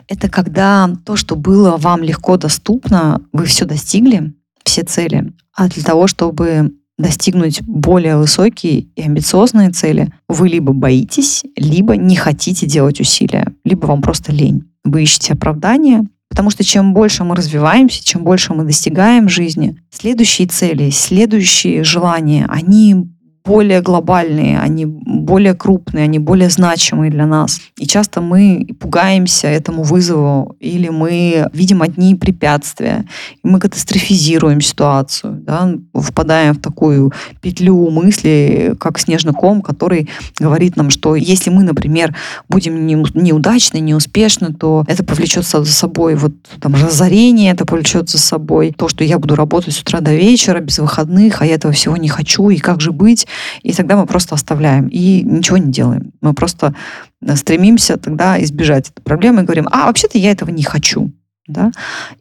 Это 0.10 0.30
когда 0.30 0.94
то, 1.06 1.16
что 1.16 1.38
было 1.38 1.78
вам 1.78 2.04
легко 2.04 2.36
доступно, 2.36 3.22
вы 3.32 3.46
все 3.46 3.64
достигли, 3.64 4.34
все 4.64 4.84
цели, 4.84 5.34
а 5.56 5.68
для 5.68 5.84
того, 5.84 6.08
чтобы 6.08 6.72
достигнуть 6.98 7.62
более 7.64 8.18
высокие 8.18 8.82
и 8.96 9.02
амбициозные 9.02 9.72
цели, 9.72 10.14
вы 10.30 10.50
либо 10.50 10.72
боитесь, 10.74 11.44
либо 11.56 11.98
не 11.98 12.16
хотите 12.16 12.66
делать 12.66 13.00
усилия, 13.00 13.48
либо 13.64 13.88
вам 13.88 14.02
просто 14.02 14.32
лень. 14.32 14.64
Вы 14.84 15.04
ищете 15.04 15.34
оправдание, 15.34 16.04
потому 16.30 16.50
что 16.50 16.64
чем 16.64 16.94
больше 16.94 17.24
мы 17.24 17.36
развиваемся, 17.36 18.04
чем 18.04 18.24
больше 18.24 18.54
мы 18.54 18.64
достигаем 18.64 19.30
жизни, 19.30 19.78
следующие 19.90 20.48
цели, 20.48 20.90
следующие 20.90 21.84
желания, 21.84 22.46
они 22.50 23.11
более 23.44 23.82
глобальные, 23.82 24.60
они 24.60 24.86
более 24.86 25.54
крупные, 25.54 26.04
они 26.04 26.20
более 26.20 26.50
значимые 26.50 27.12
для 27.12 27.26
нас. 27.26 27.60
И 27.78 27.88
часто 27.88 28.22
мы 28.22 28.68
пугаемся 28.80 29.48
этому 29.48 29.84
вызову, 29.84 30.56
или 30.60 30.90
мы 30.90 31.48
видим 31.54 31.82
одни 31.82 32.16
препятствия, 32.16 33.06
и 33.44 33.48
мы 33.48 33.60
катастрофизируем 33.60 34.62
ситуацию, 34.62 35.42
да, 35.46 35.74
впадаем 35.94 36.54
в 36.54 36.62
такую 36.62 37.12
петлю 37.42 37.90
мысли, 37.90 38.76
как 38.80 39.00
снежный 39.00 39.34
ком, 39.34 39.62
который 39.62 40.10
говорит 40.40 40.76
нам, 40.76 40.90
что 40.92 41.16
если 41.16 41.50
мы, 41.50 41.64
например, 41.64 42.16
будем 42.48 42.86
неудачны, 42.86 43.80
неуспешны, 43.80 44.54
то 44.54 44.84
это 44.88 45.04
повлечет 45.04 45.46
за 45.46 45.66
собой 45.66 46.16
вот 46.16 46.34
там 46.60 46.76
разорение, 46.76 47.52
это 47.52 47.66
повлечет 47.66 48.10
за 48.10 48.20
собой 48.20 48.74
то, 48.78 48.88
что 48.88 49.04
я 49.04 49.18
буду 49.18 49.36
работать 49.36 49.74
с 49.74 49.82
утра 49.82 50.00
до 50.00 50.14
вечера 50.14 50.60
без 50.60 50.78
выходных, 50.78 51.42
а 51.42 51.46
я 51.46 51.56
этого 51.56 51.74
всего 51.74 51.98
не 51.98 52.10
хочу, 52.10 52.50
и 52.50 52.58
как 52.58 52.82
же 52.82 52.92
быть? 52.92 53.28
И 53.64 53.74
тогда 53.74 53.96
мы 53.96 54.06
просто 54.06 54.36
оставляем 54.36 54.88
и 54.88 55.22
ничего 55.24 55.58
не 55.58 55.72
делаем. 55.72 56.12
Мы 56.22 56.34
просто 56.34 56.74
э, 57.22 57.36
стремимся 57.36 57.98
тогда 57.98 58.42
избежать 58.44 58.90
этой 58.90 59.02
проблемы 59.02 59.42
и 59.42 59.46
говорим, 59.46 59.68
а 59.72 59.86
вообще-то 59.88 60.18
я 60.18 60.32
этого 60.32 60.50
не 60.50 60.64
хочу. 60.64 61.12
Да? 61.48 61.72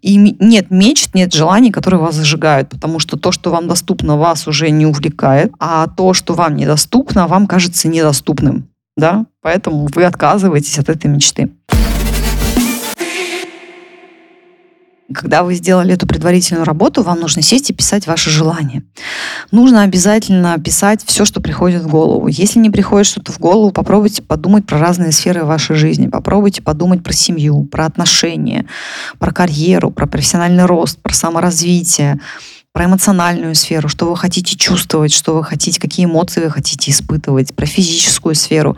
И 0.02 0.16
нет 0.16 0.70
мечт, 0.70 1.14
нет 1.14 1.32
желаний, 1.32 1.70
которые 1.70 2.00
вас 2.00 2.14
зажигают, 2.14 2.70
потому 2.70 2.98
что 2.98 3.16
то, 3.16 3.32
что 3.32 3.50
вам 3.50 3.68
доступно, 3.68 4.16
вас 4.16 4.48
уже 4.48 4.70
не 4.70 4.86
увлекает, 4.86 5.52
а 5.58 5.86
то, 5.86 6.14
что 6.14 6.34
вам 6.34 6.56
недоступно, 6.56 7.26
вам 7.26 7.46
кажется 7.46 7.88
недоступным. 7.88 8.68
Да? 8.96 9.26
Поэтому 9.42 9.88
вы 9.94 10.04
отказываетесь 10.04 10.78
от 10.78 10.88
этой 10.88 11.06
мечты. 11.06 11.50
Когда 15.12 15.42
вы 15.42 15.54
сделали 15.54 15.94
эту 15.94 16.06
предварительную 16.06 16.64
работу, 16.64 17.02
вам 17.02 17.20
нужно 17.20 17.42
сесть 17.42 17.70
и 17.70 17.74
писать 17.74 18.06
ваши 18.06 18.30
желания. 18.30 18.84
Нужно 19.50 19.82
обязательно 19.82 20.56
писать 20.58 21.00
все, 21.04 21.24
что 21.24 21.40
приходит 21.40 21.82
в 21.82 21.88
голову. 21.88 22.28
Если 22.28 22.60
не 22.60 22.70
приходит 22.70 23.06
что-то 23.06 23.32
в 23.32 23.38
голову, 23.38 23.72
попробуйте 23.72 24.22
подумать 24.22 24.66
про 24.66 24.78
разные 24.78 25.10
сферы 25.10 25.44
вашей 25.44 25.74
жизни. 25.74 26.06
Попробуйте 26.06 26.62
подумать 26.62 27.02
про 27.02 27.12
семью, 27.12 27.64
про 27.64 27.86
отношения, 27.86 28.66
про 29.18 29.32
карьеру, 29.32 29.90
про 29.90 30.06
профессиональный 30.06 30.66
рост, 30.66 30.98
про 31.02 31.12
саморазвитие, 31.12 32.20
про 32.72 32.84
эмоциональную 32.84 33.54
сферу, 33.56 33.88
что 33.88 34.08
вы 34.08 34.16
хотите 34.16 34.56
чувствовать, 34.56 35.12
что 35.12 35.34
вы 35.34 35.42
хотите, 35.42 35.80
какие 35.80 36.06
эмоции 36.06 36.40
вы 36.40 36.50
хотите 36.50 36.92
испытывать, 36.92 37.54
про 37.54 37.66
физическую 37.66 38.36
сферу, 38.36 38.76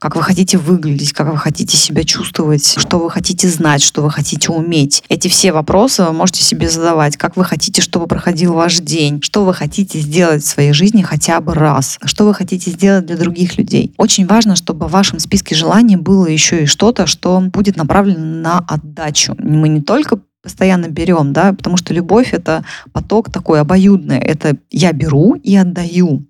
как 0.00 0.16
вы 0.16 0.22
хотите 0.22 0.58
выглядеть, 0.58 1.12
как 1.12 1.30
вы 1.30 1.36
хотите 1.36 1.76
себя 1.76 2.02
чувствовать, 2.02 2.74
что 2.78 2.98
вы 2.98 3.10
хотите 3.10 3.48
знать, 3.48 3.82
что 3.82 4.02
вы 4.02 4.10
хотите 4.10 4.50
уметь. 4.50 5.04
Эти 5.08 5.28
все 5.28 5.52
вопросы 5.52 6.04
вы 6.04 6.12
можете 6.12 6.42
себе 6.42 6.68
задавать, 6.68 7.16
как 7.16 7.36
вы 7.36 7.44
хотите, 7.44 7.80
чтобы 7.80 8.08
проходил 8.08 8.54
ваш 8.54 8.80
день, 8.80 9.22
что 9.22 9.44
вы 9.44 9.54
хотите 9.54 10.00
сделать 10.00 10.42
в 10.42 10.48
своей 10.48 10.72
жизни 10.72 11.02
хотя 11.02 11.40
бы 11.40 11.54
раз, 11.54 11.98
что 12.04 12.24
вы 12.24 12.34
хотите 12.34 12.72
сделать 12.72 13.06
для 13.06 13.16
других 13.16 13.56
людей. 13.56 13.94
Очень 13.98 14.26
важно, 14.26 14.56
чтобы 14.56 14.88
в 14.88 14.90
вашем 14.90 15.20
списке 15.20 15.54
желаний 15.54 15.96
было 15.96 16.26
еще 16.26 16.64
и 16.64 16.66
что-то, 16.66 17.06
что 17.06 17.40
будет 17.40 17.76
направлено 17.76 18.24
на 18.24 18.58
отдачу. 18.58 19.36
Мы 19.38 19.68
не 19.68 19.80
только 19.80 20.18
постоянно 20.42 20.88
берем, 20.88 21.32
да, 21.32 21.52
потому 21.52 21.76
что 21.76 21.94
любовь 21.94 22.32
это 22.32 22.64
поток 22.92 23.30
такой 23.30 23.60
обоюдный. 23.60 24.18
Это 24.18 24.56
я 24.70 24.92
беру 24.92 25.34
и 25.34 25.56
отдаю. 25.56 26.24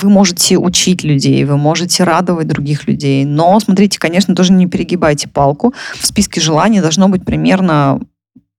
Вы 0.00 0.08
можете 0.08 0.56
учить 0.58 1.04
людей, 1.04 1.44
вы 1.44 1.56
можете 1.56 2.04
радовать 2.04 2.48
других 2.48 2.88
людей, 2.88 3.24
но 3.24 3.60
смотрите, 3.60 3.98
конечно, 3.98 4.34
тоже 4.34 4.52
не 4.52 4.66
перегибайте 4.66 5.28
палку. 5.28 5.74
В 5.94 6.06
списке 6.06 6.40
желаний 6.40 6.80
должно 6.80 7.08
быть 7.08 7.24
примерно 7.24 8.00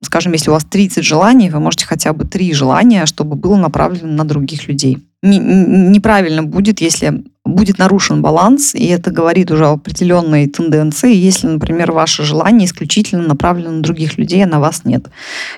скажем, 0.02 0.34
если 0.34 0.52
у 0.52 0.54
вас 0.54 0.64
30 0.64 1.04
желаний, 1.04 1.50
вы 1.50 1.60
можете 1.60 1.88
хотя 1.88 2.14
бы 2.14 2.26
3 2.26 2.54
желания, 2.54 3.08
чтобы 3.08 3.36
было 3.36 3.56
направлено 3.56 4.14
на 4.14 4.24
других 4.24 4.68
людей 4.68 5.00
не, 5.26 5.40
неправильно 5.40 6.44
будет, 6.44 6.80
если 6.82 7.24
будет 7.46 7.78
нарушен 7.78 8.22
баланс, 8.22 8.74
и 8.74 8.86
это 8.88 9.12
говорит 9.12 9.52
уже 9.52 9.68
о 9.68 9.74
определенной 9.74 10.48
тенденции, 10.48 11.16
если, 11.16 11.48
например, 11.48 11.92
ваше 11.92 12.24
желание 12.24 12.66
исключительно 12.66 13.22
направлено 13.22 13.72
на 13.72 13.82
других 13.82 14.18
людей, 14.18 14.44
а 14.44 14.48
на 14.48 14.60
вас 14.60 14.84
нет. 14.84 15.06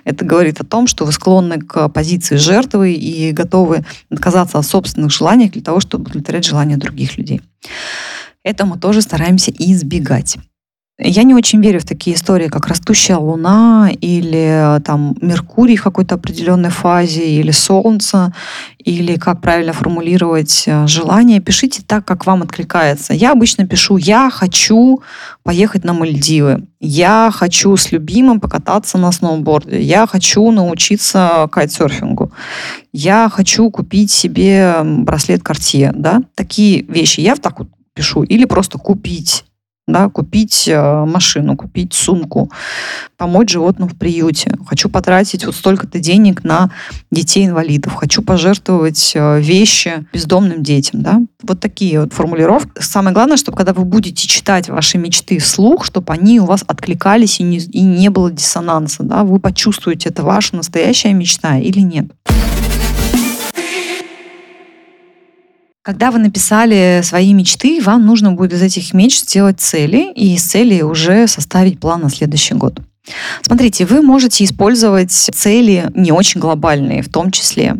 Это 0.03 0.25
говорит 0.25 0.59
о 0.59 0.65
том, 0.65 0.87
что 0.87 1.05
вы 1.05 1.13
склонны 1.13 1.59
к 1.59 1.87
позиции 1.89 2.35
жертвы 2.35 2.93
и 2.93 3.31
готовы 3.31 3.85
отказаться 4.11 4.59
от 4.59 4.65
собственных 4.65 5.11
желаний 5.11 5.49
для 5.49 5.61
того, 5.61 5.79
чтобы 5.79 6.05
удовлетворять 6.05 6.45
желания 6.45 6.77
других 6.77 7.17
людей. 7.17 7.41
Это 8.43 8.65
мы 8.65 8.77
тоже 8.77 9.01
стараемся 9.01 9.51
избегать. 9.51 10.37
Я 10.99 11.21
не 11.21 11.35
очень 11.35 11.61
верю 11.61 11.79
в 11.79 11.85
такие 11.85 12.15
истории, 12.15 12.47
как 12.47 12.65
растущая 12.67 13.17
Луна 13.17 13.91
или 14.01 14.81
там 14.83 15.15
Меркурий 15.21 15.75
в 15.75 15.83
какой-то 15.83 16.15
определенной 16.15 16.71
фазе, 16.71 17.23
или 17.23 17.51
Солнце, 17.51 18.33
или 18.79 19.15
как 19.15 19.39
правильно 19.39 19.73
формулировать 19.73 20.63
э, 20.65 20.87
желание. 20.87 21.39
Пишите 21.39 21.83
так, 21.85 22.03
как 22.03 22.25
вам 22.25 22.41
откликается. 22.41 23.13
Я 23.13 23.33
обычно 23.33 23.67
пишу 23.67 23.97
«Я 23.97 24.31
хочу 24.31 25.03
поехать 25.43 25.83
на 25.83 25.93
Мальдивы», 25.93 26.63
«Я 26.79 27.31
хочу 27.31 27.77
с 27.77 27.91
любимым 27.91 28.39
покататься 28.39 28.97
на 28.97 29.11
сноуборде», 29.11 29.79
«Я 29.79 30.07
хочу 30.07 30.49
научиться 30.49 31.47
кайтсерфингу», 31.51 32.31
«Я 32.91 33.29
хочу 33.31 33.69
купить 33.69 34.09
себе 34.09 34.77
браслет 34.83 35.41
Cartier». 35.41 35.91
Да? 35.93 36.23
Такие 36.33 36.81
вещи 36.81 37.19
я 37.19 37.35
так 37.35 37.59
вот 37.59 37.67
пишу. 37.93 38.23
Или 38.23 38.45
просто 38.45 38.79
купить 38.79 39.46
да, 39.87 40.09
купить 40.09 40.67
э, 40.67 41.05
машину, 41.05 41.55
купить 41.55 41.93
сумку, 41.93 42.51
помочь 43.15 43.51
животным 43.51 43.87
в 43.87 43.97
приюте. 43.97 44.51
Хочу 44.67 44.89
потратить 44.89 45.45
вот 45.45 45.55
столько-то 45.55 45.99
денег 45.99 46.43
на 46.43 46.71
детей-инвалидов. 47.09 47.93
Хочу 47.95 48.21
пожертвовать 48.21 49.13
э, 49.15 49.39
вещи 49.39 50.05
бездомным 50.11 50.61
детям. 50.61 51.01
Да? 51.01 51.21
Вот 51.41 51.61
такие 51.61 52.01
вот 52.01 52.11
формулировки. 52.11 52.69
Самое 52.79 53.13
главное, 53.13 53.37
чтобы 53.37 53.57
когда 53.57 53.73
вы 53.73 53.85
будете 53.85 54.27
читать 54.27 54.67
ваши 54.67 54.97
мечты 54.97 55.39
вслух, 55.39 55.85
чтобы 55.85 56.11
они 56.11 56.41
у 56.41 56.45
вас 56.45 56.65
откликались 56.67 57.39
и 57.39 57.43
не, 57.43 57.59
и 57.59 57.81
не 57.81 58.09
было 58.09 58.29
диссонанса. 58.29 59.03
Да? 59.03 59.23
Вы 59.23 59.39
почувствуете, 59.39 60.09
это 60.09 60.23
ваша 60.23 60.57
настоящая 60.57 61.13
мечта 61.13 61.57
или 61.57 61.79
нет. 61.79 62.07
Когда 65.87 66.11
вы 66.11 66.19
написали 66.19 66.99
свои 67.01 67.31
мечты, 67.31 67.81
вам 67.81 68.05
нужно 68.05 68.33
будет 68.33 68.51
из 68.51 68.61
этих 68.61 68.93
мечт 68.93 69.23
сделать 69.23 69.61
цели 69.61 70.11
и 70.13 70.35
из 70.35 70.43
целей 70.43 70.83
уже 70.83 71.27
составить 71.27 71.79
план 71.79 72.01
на 72.01 72.09
следующий 72.09 72.55
год. 72.55 72.81
Смотрите, 73.41 73.85
вы 73.85 74.01
можете 74.01 74.43
использовать 74.43 75.13
цели 75.13 75.89
не 75.95 76.11
очень 76.11 76.41
глобальные 76.41 77.03
в 77.03 77.07
том 77.07 77.31
числе. 77.31 77.77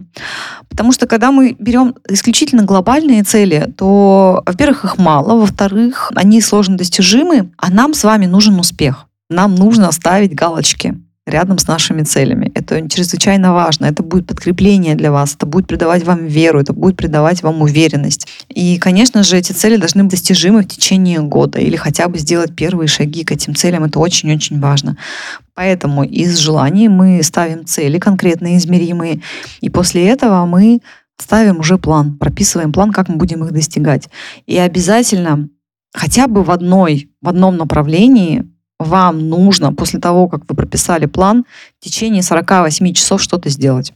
Потому 0.69 0.93
что 0.93 1.05
когда 1.05 1.33
мы 1.33 1.57
берем 1.59 1.95
исключительно 2.07 2.63
глобальные 2.63 3.23
цели, 3.23 3.73
то, 3.75 4.41
во-первых, 4.45 4.85
их 4.85 4.97
мало, 4.97 5.37
во-вторых, 5.37 6.09
они 6.15 6.39
сложно 6.39 6.77
достижимы, 6.77 7.51
а 7.57 7.69
нам 7.69 7.93
с 7.93 8.05
вами 8.05 8.25
нужен 8.25 8.57
успех. 8.57 9.07
Нам 9.29 9.53
нужно 9.55 9.91
ставить 9.91 10.33
галочки. 10.33 10.97
Рядом 11.27 11.59
с 11.59 11.67
нашими 11.67 12.03
целями. 12.03 12.51
Это 12.55 12.89
чрезвычайно 12.89 13.53
важно. 13.53 13.85
Это 13.85 14.01
будет 14.01 14.25
подкрепление 14.25 14.95
для 14.95 15.11
вас, 15.11 15.35
это 15.35 15.45
будет 15.45 15.67
придавать 15.67 16.03
вам 16.03 16.25
веру, 16.25 16.59
это 16.59 16.73
будет 16.73 16.95
придавать 16.95 17.43
вам 17.43 17.61
уверенность. 17.61 18.27
И, 18.49 18.77
конечно 18.79 19.23
же, 19.23 19.37
эти 19.37 19.51
цели 19.51 19.75
должны 19.75 20.03
быть 20.03 20.11
достижимы 20.11 20.61
в 20.61 20.67
течение 20.67 21.19
года 21.19 21.59
или 21.59 21.75
хотя 21.75 22.07
бы 22.07 22.17
сделать 22.17 22.55
первые 22.55 22.87
шаги 22.87 23.23
к 23.23 23.31
этим 23.31 23.55
целям. 23.55 23.83
Это 23.83 23.99
очень-очень 23.99 24.59
важно. 24.59 24.97
Поэтому 25.53 26.03
из 26.03 26.37
желаний 26.37 26.87
мы 26.87 27.21
ставим 27.23 27.65
цели 27.65 27.99
конкретные, 27.99 28.57
измеримые, 28.57 29.21
и 29.59 29.69
после 29.69 30.07
этого 30.07 30.45
мы 30.45 30.81
ставим 31.17 31.59
уже 31.59 31.77
план, 31.77 32.17
прописываем 32.17 32.71
план, 32.71 32.91
как 32.91 33.09
мы 33.09 33.15
будем 33.17 33.43
их 33.43 33.51
достигать. 33.51 34.07
И 34.45 34.57
обязательно 34.57 35.49
хотя 35.93 36.27
бы 36.27 36.43
в 36.43 36.51
одной, 36.51 37.09
в 37.21 37.27
одном 37.27 37.57
направлении 37.57 38.45
вам 38.79 39.29
нужно 39.29 39.73
после 39.73 39.99
того, 39.99 40.27
как 40.27 40.41
вы 40.47 40.55
прописали 40.55 41.05
план, 41.05 41.45
в 41.79 41.83
течение 41.83 42.21
48 42.21 42.93
часов 42.93 43.21
что-то 43.21 43.49
сделать. 43.49 43.93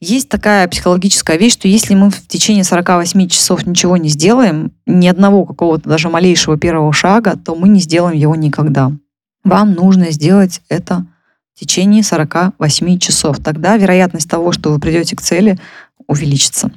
Есть 0.00 0.30
такая 0.30 0.66
психологическая 0.68 1.36
вещь, 1.36 1.52
что 1.52 1.68
если 1.68 1.94
мы 1.94 2.10
в 2.10 2.26
течение 2.26 2.64
48 2.64 3.28
часов 3.28 3.66
ничего 3.66 3.98
не 3.98 4.08
сделаем, 4.08 4.72
ни 4.86 5.06
одного 5.06 5.44
какого-то 5.44 5.88
даже 5.88 6.08
малейшего 6.08 6.56
первого 6.56 6.92
шага, 6.92 7.36
то 7.36 7.54
мы 7.54 7.68
не 7.68 7.80
сделаем 7.80 8.16
его 8.16 8.34
никогда. 8.34 8.92
Вам 9.44 9.74
нужно 9.74 10.10
сделать 10.10 10.62
это 10.68 11.06
в 11.54 11.60
течение 11.60 12.02
48 12.02 12.98
часов. 12.98 13.38
Тогда 13.38 13.76
вероятность 13.76 14.30
того, 14.30 14.52
что 14.52 14.72
вы 14.72 14.80
придете 14.80 15.16
к 15.16 15.20
цели, 15.20 15.58
увеличится. 16.06 16.72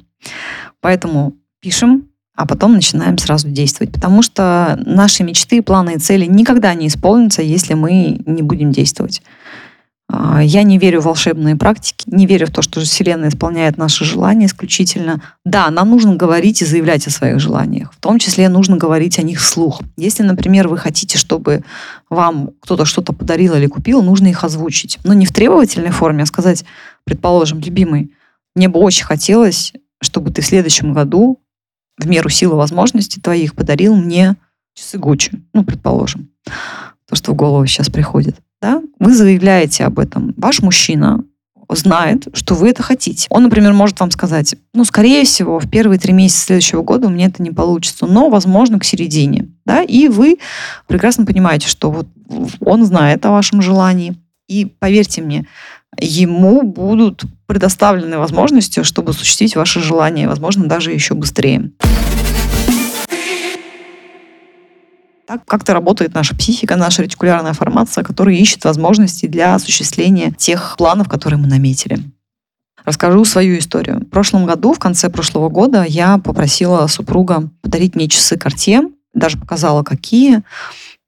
Поэтому 0.80 1.34
пишем 1.60 2.08
а 2.34 2.46
потом 2.46 2.74
начинаем 2.74 3.16
сразу 3.18 3.48
действовать. 3.48 3.92
Потому 3.92 4.22
что 4.22 4.78
наши 4.84 5.22
мечты, 5.22 5.62
планы 5.62 5.94
и 5.94 5.98
цели 5.98 6.26
никогда 6.26 6.74
не 6.74 6.88
исполнятся, 6.88 7.42
если 7.42 7.74
мы 7.74 8.20
не 8.26 8.42
будем 8.42 8.72
действовать. 8.72 9.22
А, 10.08 10.42
я 10.42 10.64
не 10.64 10.78
верю 10.78 11.00
в 11.00 11.04
волшебные 11.04 11.56
практики, 11.56 12.04
не 12.06 12.26
верю 12.26 12.46
в 12.46 12.50
то, 12.50 12.60
что 12.60 12.80
Вселенная 12.80 13.30
исполняет 13.30 13.78
наши 13.78 14.04
желания 14.04 14.46
исключительно. 14.46 15.22
Да, 15.44 15.70
нам 15.70 15.90
нужно 15.90 16.14
говорить 16.16 16.60
и 16.60 16.66
заявлять 16.66 17.06
о 17.06 17.10
своих 17.10 17.40
желаниях. 17.40 17.92
В 17.92 18.00
том 18.00 18.18
числе 18.18 18.48
нужно 18.48 18.76
говорить 18.76 19.18
о 19.18 19.22
них 19.22 19.40
вслух. 19.40 19.80
Если, 19.96 20.22
например, 20.22 20.68
вы 20.68 20.76
хотите, 20.76 21.16
чтобы 21.16 21.64
вам 22.10 22.50
кто-то 22.60 22.84
что-то 22.84 23.12
подарил 23.12 23.54
или 23.54 23.66
купил, 23.66 24.02
нужно 24.02 24.26
их 24.26 24.44
озвучить. 24.44 24.98
Но 25.04 25.14
не 25.14 25.24
в 25.24 25.32
требовательной 25.32 25.90
форме, 25.90 26.24
а 26.24 26.26
сказать, 26.26 26.64
предположим, 27.04 27.60
любимый, 27.60 28.12
мне 28.54 28.68
бы 28.68 28.80
очень 28.80 29.04
хотелось, 29.04 29.72
чтобы 30.02 30.30
ты 30.30 30.42
в 30.42 30.46
следующем 30.46 30.92
году 30.92 31.40
в 31.98 32.06
меру 32.06 32.28
силы 32.28 32.56
возможностей 32.56 33.20
твоих 33.20 33.54
подарил 33.54 33.94
мне 33.94 34.36
часы 34.74 34.98
Гуччи, 34.98 35.42
ну, 35.52 35.64
предположим, 35.64 36.30
то, 37.08 37.16
что 37.16 37.32
в 37.32 37.36
голову 37.36 37.66
сейчас 37.66 37.88
приходит, 37.88 38.36
да, 38.60 38.82
вы 38.98 39.14
заявляете 39.14 39.84
об 39.84 39.98
этом. 39.98 40.34
Ваш 40.36 40.62
мужчина 40.62 41.24
знает, 41.68 42.28
что 42.34 42.54
вы 42.54 42.70
это 42.70 42.82
хотите. 42.82 43.26
Он, 43.30 43.44
например, 43.44 43.72
может 43.72 44.00
вам 44.00 44.10
сказать, 44.10 44.54
ну, 44.74 44.84
скорее 44.84 45.24
всего, 45.24 45.58
в 45.58 45.68
первые 45.68 45.98
три 45.98 46.12
месяца 46.12 46.46
следующего 46.46 46.82
года 46.82 47.06
у 47.06 47.10
меня 47.10 47.26
это 47.26 47.42
не 47.42 47.50
получится, 47.50 48.06
но, 48.06 48.28
возможно, 48.28 48.78
к 48.78 48.84
середине, 48.84 49.48
да, 49.64 49.82
и 49.82 50.08
вы 50.08 50.38
прекрасно 50.86 51.24
понимаете, 51.24 51.68
что 51.68 51.90
вот 51.90 52.08
он 52.60 52.84
знает 52.84 53.24
о 53.26 53.30
вашем 53.30 53.62
желании, 53.62 54.16
и 54.46 54.66
поверьте 54.66 55.22
мне, 55.22 55.46
ему 55.98 56.62
будут 56.62 57.24
предоставлены 57.46 58.18
возможности, 58.18 58.82
чтобы 58.82 59.10
осуществить 59.10 59.56
ваши 59.56 59.80
желания, 59.80 60.28
возможно, 60.28 60.66
даже 60.66 60.92
еще 60.92 61.14
быстрее. 61.14 61.70
Так 65.26 65.44
как-то 65.46 65.72
работает 65.72 66.14
наша 66.14 66.36
психика, 66.36 66.76
наша 66.76 67.02
ретикулярная 67.02 67.54
формация, 67.54 68.04
которая 68.04 68.34
ищет 68.34 68.64
возможности 68.64 69.26
для 69.26 69.54
осуществления 69.54 70.30
тех 70.36 70.76
планов, 70.76 71.08
которые 71.08 71.40
мы 71.40 71.46
наметили. 71.46 71.98
Расскажу 72.84 73.24
свою 73.24 73.58
историю. 73.58 74.00
В 74.00 74.10
прошлом 74.10 74.44
году, 74.44 74.74
в 74.74 74.78
конце 74.78 75.08
прошлого 75.08 75.48
года, 75.48 75.84
я 75.84 76.18
попросила 76.18 76.86
супруга 76.86 77.48
подарить 77.62 77.94
мне 77.94 78.08
часы 78.08 78.36
Cartier, 78.36 78.92
даже 79.14 79.38
показала, 79.38 79.82
какие. 79.82 80.42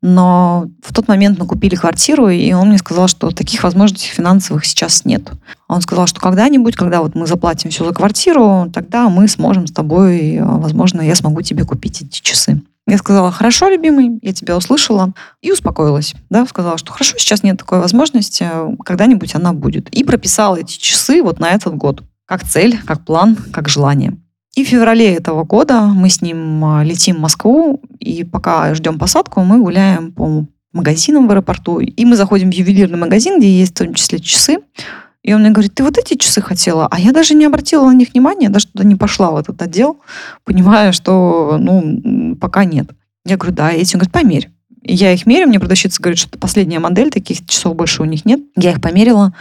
Но 0.03 0.67
в 0.83 0.93
тот 0.93 1.09
момент 1.09 1.39
мы 1.39 1.47
купили 1.47 1.75
квартиру, 1.75 2.29
и 2.29 2.53
он 2.53 2.69
мне 2.69 2.79
сказал, 2.79 3.09
что 3.09 3.31
таких 3.31 3.63
возможностей 3.65 4.09
финансовых 4.09 4.65
сейчас 4.67 5.05
нет. 5.05 5.31
Он 5.69 5.81
сказал, 5.81 6.07
что 6.07 6.21
когда-нибудь, 6.21 6.77
когда 6.77 7.01
вот 7.01 7.15
мы 7.15 7.27
заплатим 7.27 7.71
все 7.71 7.85
за 7.85 7.93
квартиру, 7.93 8.71
тогда 8.73 9.09
мы 9.09 9.27
сможем 9.27 9.67
с 9.67 9.73
тобой, 9.73 10.39
возможно, 10.41 11.01
я 11.01 11.15
смогу 11.15 11.43
тебе 11.43 11.65
купить 11.65 12.03
эти 12.03 12.21
часы. 12.21 12.63
Я 12.87 12.99
сказала, 12.99 13.33
хорошо, 13.33 13.69
любимый, 13.69 14.21
я 14.23 14.33
тебя 14.33 14.57
услышала 14.57 15.13
и 15.43 15.51
успокоилась. 15.51 16.15
Да, 16.31 16.47
сказала, 16.47 16.79
что 16.79 16.93
хорошо, 16.93 17.19
сейчас 17.19 17.43
нет 17.43 17.59
такой 17.59 17.81
возможности, 17.81 18.47
когда-нибудь 18.85 19.35
она 19.35 19.53
будет. 19.53 19.89
И 19.89 20.05
прописала 20.05 20.57
эти 20.57 20.79
часы 20.79 21.21
вот 21.21 21.41
на 21.41 21.51
этот 21.51 21.75
год. 21.75 22.05
Как 22.27 22.45
цель, 22.45 22.81
как 22.85 23.05
план, 23.05 23.37
как 23.53 23.69
желание. 23.69 24.17
И 24.57 24.65
в 24.65 24.69
феврале 24.69 25.15
этого 25.15 25.45
года 25.45 25.83
мы 25.83 26.09
с 26.09 26.23
ним 26.23 26.65
а, 26.65 26.83
летим 26.83 27.17
в 27.17 27.21
Москву, 27.21 27.83
и 28.01 28.25
пока 28.25 28.75
ждем 28.75 28.99
посадку, 28.99 29.43
мы 29.43 29.61
гуляем 29.61 30.13
по 30.13 30.47
магазинам 30.73 31.29
в 31.29 31.31
аэропорту. 31.31 31.79
И 31.81 32.05
мы 32.07 32.17
заходим 32.17 32.51
в 32.51 32.55
ювелирный 32.55 32.99
магазин, 32.99 33.39
где 33.39 33.51
есть 33.51 33.73
в 33.73 33.79
том 33.79 33.93
числе 33.93 34.19
часы. 34.19 34.59
И 35.23 35.35
он 35.35 35.43
мне 35.43 35.51
говорит, 35.51 35.75
ты 35.75 35.83
вот 35.83 35.99
эти 35.99 36.15
часы 36.17 36.41
хотела? 36.41 36.87
А 36.91 36.99
я 36.99 37.13
даже 37.13 37.35
не 37.35 37.45
обратила 37.45 37.85
на 37.85 37.95
них 37.95 38.15
внимания, 38.15 38.49
даже 38.49 38.69
туда 38.69 38.85
не 38.85 38.95
пошла 38.95 39.31
в 39.31 39.37
этот 39.37 39.61
отдел, 39.61 39.99
понимая, 40.45 40.93
что 40.93 41.59
ну, 41.61 42.35
пока 42.37 42.65
нет. 42.65 42.89
Я 43.27 43.37
говорю, 43.37 43.55
да, 43.57 43.73
эти. 43.73 43.95
Он 43.95 44.01
говорит, 44.01 44.13
померь. 44.13 44.51
Я 44.83 45.13
их 45.13 45.27
мерю, 45.27 45.49
мне 45.49 45.59
продавщица 45.59 46.01
говорит, 46.01 46.19
что 46.19 46.39
последняя 46.39 46.79
модель, 46.79 47.11
таких 47.11 47.45
часов 47.47 47.75
больше 47.75 48.03
у 48.03 48.05
них 48.05 48.25
нет. 48.25 48.41
Я 48.57 48.71
их 48.71 48.81
померила, 48.81 49.35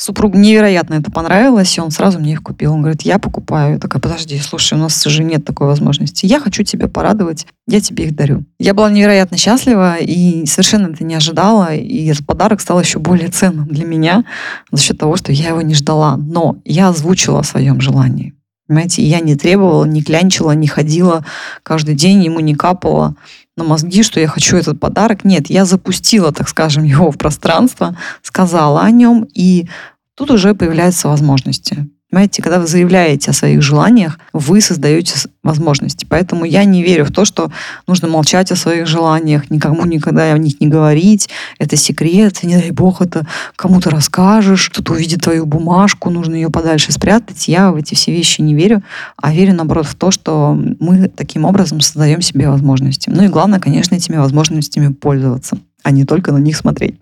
Супругу 0.00 0.38
невероятно 0.38 0.94
это 0.94 1.10
понравилось, 1.10 1.76
и 1.76 1.80
он 1.80 1.90
сразу 1.90 2.20
мне 2.20 2.34
их 2.34 2.42
купил. 2.44 2.72
Он 2.72 2.82
говорит, 2.82 3.02
я 3.02 3.18
покупаю. 3.18 3.72
Я 3.72 3.78
такая, 3.80 4.00
подожди, 4.00 4.38
слушай, 4.38 4.74
у 4.74 4.76
нас 4.80 5.02
же 5.02 5.24
нет 5.24 5.44
такой 5.44 5.66
возможности. 5.66 6.24
Я 6.24 6.38
хочу 6.38 6.62
тебя 6.62 6.86
порадовать, 6.86 7.48
я 7.66 7.80
тебе 7.80 8.04
их 8.04 8.14
дарю. 8.14 8.44
Я 8.60 8.74
была 8.74 8.92
невероятно 8.92 9.36
счастлива 9.36 9.96
и 9.96 10.46
совершенно 10.46 10.92
это 10.92 11.02
не 11.02 11.16
ожидала. 11.16 11.74
И 11.74 12.06
этот 12.06 12.24
подарок 12.24 12.60
стал 12.60 12.80
еще 12.80 13.00
более 13.00 13.26
ценным 13.26 13.66
для 13.66 13.84
меня 13.84 14.24
за 14.70 14.80
счет 14.80 14.98
того, 14.98 15.16
что 15.16 15.32
я 15.32 15.48
его 15.48 15.62
не 15.62 15.74
ждала. 15.74 16.16
Но 16.16 16.58
я 16.64 16.90
озвучила 16.90 17.40
о 17.40 17.42
своем 17.42 17.80
желании. 17.80 18.34
Понимаете, 18.68 19.02
я 19.02 19.18
не 19.18 19.34
требовала, 19.34 19.84
не 19.84 20.04
клянчила, 20.04 20.52
не 20.52 20.68
ходила 20.68 21.24
каждый 21.64 21.96
день, 21.96 22.22
ему 22.22 22.38
не 22.38 22.54
капала 22.54 23.16
на 23.58 23.64
мозги, 23.64 24.02
что 24.02 24.20
я 24.20 24.28
хочу 24.28 24.56
этот 24.56 24.80
подарок. 24.80 25.24
Нет, 25.24 25.50
я 25.50 25.64
запустила, 25.64 26.32
так 26.32 26.48
скажем, 26.48 26.84
его 26.94 27.10
в 27.10 27.18
пространство, 27.18 27.96
сказала 28.22 28.82
о 28.82 28.90
нем, 28.90 29.26
и 29.34 29.68
тут 30.14 30.30
уже 30.30 30.54
появляются 30.54 31.08
возможности. 31.08 31.88
Понимаете, 32.10 32.42
когда 32.42 32.58
вы 32.58 32.66
заявляете 32.66 33.30
о 33.30 33.34
своих 33.34 33.60
желаниях, 33.60 34.18
вы 34.32 34.62
создаете 34.62 35.14
возможности. 35.42 36.06
Поэтому 36.08 36.46
я 36.46 36.64
не 36.64 36.82
верю 36.82 37.04
в 37.04 37.12
то, 37.12 37.26
что 37.26 37.50
нужно 37.86 38.08
молчать 38.08 38.50
о 38.50 38.56
своих 38.56 38.86
желаниях, 38.86 39.50
никому 39.50 39.84
никогда 39.84 40.32
о 40.32 40.38
них 40.38 40.58
не 40.58 40.68
говорить. 40.68 41.28
Это 41.58 41.76
секрет, 41.76 42.42
не 42.42 42.56
дай 42.56 42.70
бог 42.70 43.02
это 43.02 43.26
кому-то 43.56 43.90
расскажешь, 43.90 44.70
кто-то 44.70 44.94
увидит 44.94 45.20
твою 45.22 45.44
бумажку, 45.44 46.08
нужно 46.08 46.34
ее 46.34 46.48
подальше 46.48 46.92
спрятать. 46.92 47.46
Я 47.46 47.72
в 47.72 47.76
эти 47.76 47.94
все 47.94 48.10
вещи 48.10 48.40
не 48.40 48.54
верю, 48.54 48.82
а 49.18 49.30
верю, 49.30 49.52
наоборот, 49.54 49.86
в 49.86 49.94
то, 49.94 50.10
что 50.10 50.58
мы 50.80 51.08
таким 51.08 51.44
образом 51.44 51.82
создаем 51.82 52.22
себе 52.22 52.48
возможности. 52.48 53.10
Ну 53.10 53.22
и 53.22 53.28
главное, 53.28 53.60
конечно, 53.60 53.94
этими 53.94 54.16
возможностями 54.16 54.94
пользоваться, 54.94 55.58
а 55.82 55.90
не 55.90 56.06
только 56.06 56.32
на 56.32 56.38
них 56.38 56.56
смотреть. 56.56 56.98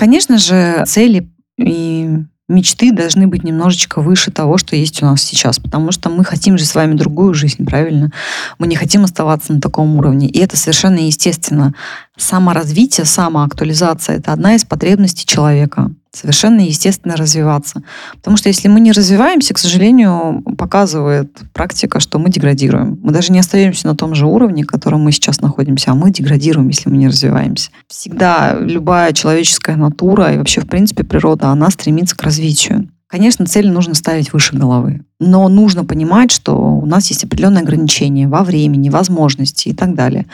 Конечно 0.00 0.38
же, 0.38 0.82
цели 0.86 1.28
и 1.58 2.08
мечты 2.48 2.90
должны 2.90 3.26
быть 3.26 3.44
немножечко 3.44 4.00
выше 4.00 4.30
того, 4.30 4.56
что 4.56 4.74
есть 4.74 5.02
у 5.02 5.04
нас 5.04 5.22
сейчас, 5.22 5.58
потому 5.58 5.92
что 5.92 6.08
мы 6.08 6.24
хотим 6.24 6.56
же 6.56 6.64
с 6.64 6.74
вами 6.74 6.94
другую 6.94 7.34
жизнь, 7.34 7.66
правильно? 7.66 8.10
Мы 8.58 8.66
не 8.66 8.76
хотим 8.76 9.04
оставаться 9.04 9.52
на 9.52 9.60
таком 9.60 9.98
уровне, 9.98 10.26
и 10.26 10.38
это 10.38 10.56
совершенно 10.56 11.00
естественно. 11.00 11.74
Саморазвитие, 12.16 13.04
самоактуализация— 13.04 14.16
это 14.16 14.32
одна 14.32 14.54
из 14.54 14.64
потребностей 14.64 15.26
человека 15.26 15.90
совершенно 16.12 16.60
естественно 16.60 17.16
развиваться. 17.16 17.82
Потому 18.16 18.36
что 18.36 18.48
если 18.48 18.68
мы 18.68 18.80
не 18.80 18.92
развиваемся, 18.92 19.54
к 19.54 19.58
сожалению, 19.58 20.42
показывает 20.58 21.38
практика, 21.52 22.00
что 22.00 22.18
мы 22.18 22.30
деградируем. 22.30 22.98
Мы 23.02 23.12
даже 23.12 23.32
не 23.32 23.38
остаемся 23.38 23.86
на 23.86 23.96
том 23.96 24.14
же 24.14 24.26
уровне, 24.26 24.64
в 24.64 24.66
котором 24.66 25.02
мы 25.02 25.12
сейчас 25.12 25.40
находимся, 25.40 25.92
а 25.92 25.94
мы 25.94 26.10
деградируем, 26.10 26.68
если 26.68 26.88
мы 26.88 26.96
не 26.96 27.08
развиваемся. 27.08 27.70
Всегда 27.88 28.56
любая 28.58 29.12
человеческая 29.12 29.76
натура 29.76 30.32
и 30.32 30.38
вообще, 30.38 30.60
в 30.60 30.66
принципе, 30.66 31.04
природа, 31.04 31.48
она 31.48 31.70
стремится 31.70 32.16
к 32.16 32.22
развитию. 32.22 32.88
Конечно, 33.10 33.44
цели 33.44 33.68
нужно 33.68 33.94
ставить 33.94 34.32
выше 34.32 34.56
головы. 34.56 35.02
Но 35.18 35.48
нужно 35.48 35.84
понимать, 35.84 36.30
что 36.30 36.54
у 36.54 36.86
нас 36.86 37.08
есть 37.08 37.24
определенные 37.24 37.62
ограничения 37.62 38.28
во 38.28 38.44
времени, 38.44 38.88
возможности 38.88 39.68
и 39.68 39.74
так 39.74 39.94
далее. 39.94 40.26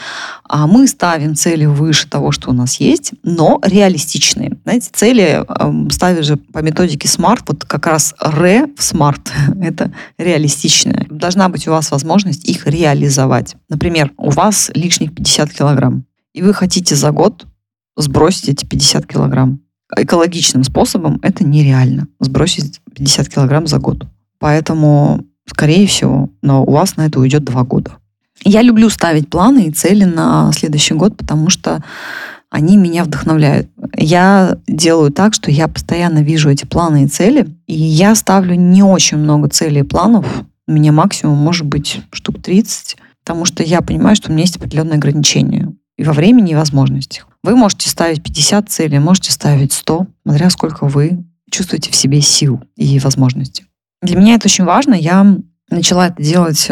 А 0.45 0.67
мы 0.67 0.87
ставим 0.87 1.35
цели 1.35 1.65
выше 1.65 2.09
того, 2.09 2.33
что 2.33 2.51
у 2.51 2.53
нас 2.53 2.79
есть, 2.79 3.13
но 3.23 3.59
реалистичные. 3.63 4.59
Знаете, 4.65 4.91
цели 4.93 5.43
э, 5.49 5.91
ставишь 5.91 6.27
же 6.27 6.37
по 6.37 6.59
методике 6.59 7.09
SMART, 7.09 7.45
вот 7.49 7.65
как 7.65 7.87
раз 7.87 8.15
ре 8.21 8.67
в 8.77 8.81
SMART— 8.81 9.31
это 9.63 9.91
реалистичное. 10.19 11.07
Должна 11.09 11.49
быть 11.49 11.67
у 11.67 11.71
вас 11.71 11.91
возможность 11.91 12.45
их 12.45 12.67
реализовать. 12.67 13.57
Например, 13.71 14.13
у 14.19 14.31
вас 14.31 14.71
лишних 14.75 15.15
50 15.15 15.53
килограмм 15.53 16.05
и 16.37 16.43
вы 16.43 16.53
хотите 16.53 16.95
за 16.95 17.13
год 17.13 17.47
сбросить 17.97 18.51
эти 18.51 18.67
50 18.67 19.07
килограмм. 19.07 19.61
Экологичным 19.95 20.65
способом 20.65 21.21
это 21.23 21.45
нереально. 21.45 22.09
Сбросить 22.19 22.81
50 22.95 23.29
килограмм 23.29 23.67
за 23.67 23.79
год. 23.79 24.07
Поэтому, 24.39 25.25
скорее 25.47 25.87
всего, 25.87 26.31
но 26.43 26.65
у 26.65 26.73
вас 26.73 26.97
на 26.97 27.07
это 27.07 27.21
уйдет 27.21 27.45
два 27.45 27.63
года. 27.63 27.93
Я 28.45 28.63
люблю 28.63 28.91
ставить 28.91 29.31
планы 29.31 29.67
и 29.67 29.71
цели 29.71 30.05
на 30.05 30.53
следующий 30.53 30.95
год, 30.95 31.17
потому 31.17 31.51
что 31.51 31.83
они 32.51 32.77
меня 32.77 33.05
вдохновляют. 33.05 33.69
Я 33.97 34.59
делаю 34.67 35.11
так, 35.11 35.35
что 35.35 35.51
я 35.51 35.69
постоянно 35.69 36.23
вижу 36.23 36.51
эти 36.51 36.65
планы 36.65 37.05
и 37.05 37.09
цели, 37.09 37.49
и 37.67 37.75
я 37.75 38.15
ставлю 38.15 38.55
не 38.55 38.83
очень 38.83 39.19
много 39.19 39.49
целей 39.49 39.81
и 39.81 39.85
планов. 39.85 40.27
У 40.67 40.73
меня 40.73 40.93
максимум 40.93 41.39
может 41.39 41.67
быть 41.67 42.01
штук 42.13 42.43
30, 42.43 42.97
потому 43.25 43.45
что 43.45 43.63
я 43.63 43.83
понимаю, 43.83 44.17
что 44.17 44.31
у 44.31 44.33
меня 44.33 44.43
есть 44.43 44.57
определенные 44.57 44.97
ограничения 44.97 45.73
и 45.97 46.05
во 46.05 46.13
времени, 46.13 46.53
и 46.53 46.57
возможностях. 46.57 47.27
Вы 47.47 47.55
можете 47.55 47.89
ставить 47.89 48.25
50 48.25 48.69
целей, 48.69 48.99
можете 48.99 49.31
ставить 49.31 49.73
100, 49.73 50.09
смотря 50.25 50.51
сколько 50.51 50.89
вы 50.89 51.25
чувствуете 51.49 51.93
в 51.93 51.95
себе 51.95 52.21
сил 52.21 52.61
и 52.75 52.99
возможностей. 52.99 53.67
Для 54.03 54.19
меня 54.19 54.35
это 54.35 54.47
очень 54.47 54.65
важно. 54.65 54.95
Я 54.95 55.25
начала 55.71 56.09
это 56.09 56.21
делать 56.21 56.67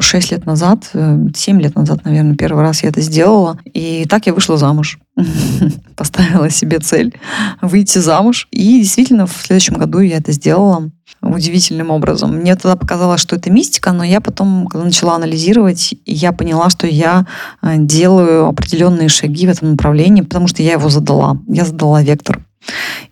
6 0.00 0.32
лет 0.32 0.46
назад, 0.46 0.90
7 0.92 1.58
э, 1.58 1.62
лет 1.62 1.74
назад, 1.74 2.04
наверное, 2.04 2.36
первый 2.36 2.62
раз 2.62 2.82
я 2.82 2.88
это 2.88 3.00
сделала. 3.00 3.58
И 3.64 4.06
так 4.08 4.26
я 4.26 4.34
вышла 4.34 4.56
замуж. 4.56 4.98
Поставила 5.96 6.50
себе 6.50 6.78
цель 6.78 7.14
выйти 7.62 7.98
замуж. 7.98 8.48
И 8.50 8.80
действительно, 8.80 9.26
в 9.26 9.32
следующем 9.32 9.74
году 9.74 10.00
я 10.00 10.18
это 10.18 10.32
сделала 10.32 10.90
удивительным 11.22 11.90
образом. 11.90 12.36
Мне 12.36 12.54
тогда 12.56 12.76
показалось, 12.76 13.20
что 13.20 13.36
это 13.36 13.50
мистика, 13.50 13.92
но 13.92 14.04
я 14.04 14.20
потом, 14.20 14.66
когда 14.66 14.84
начала 14.84 15.16
анализировать, 15.16 15.94
я 16.04 16.32
поняла, 16.32 16.70
что 16.70 16.86
я 16.86 17.26
э, 17.62 17.76
делаю 17.78 18.46
определенные 18.46 19.08
шаги 19.08 19.46
в 19.46 19.50
этом 19.50 19.72
направлении, 19.72 20.22
потому 20.22 20.48
что 20.48 20.62
я 20.62 20.72
его 20.72 20.88
задала. 20.88 21.38
Я 21.48 21.64
задала 21.64 22.02
вектор. 22.02 22.44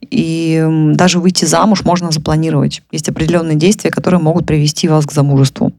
И 0.00 0.64
даже 0.94 1.20
выйти 1.20 1.44
замуж 1.44 1.84
можно 1.84 2.10
запланировать. 2.10 2.82
Есть 2.90 3.08
определенные 3.08 3.56
действия, 3.56 3.90
которые 3.90 4.20
могут 4.20 4.46
привести 4.46 4.88
вас 4.88 5.06
к 5.06 5.12
замужеству. 5.12 5.72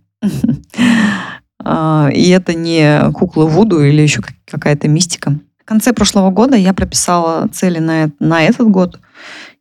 А, 1.67 2.10
и 2.13 2.30
это 2.30 2.54
не 2.54 3.12
кукла 3.13 3.45
Вуду 3.45 3.84
или 3.84 4.01
еще 4.01 4.21
какая-то 4.45 4.88
мистика. 4.88 5.39
В 5.60 5.65
конце 5.65 5.93
прошлого 5.93 6.30
года 6.30 6.56
я 6.56 6.73
прописала 6.73 7.47
цели 7.47 7.80
на, 7.80 8.12
на 8.19 8.43
этот 8.43 8.69
год, 8.69 8.99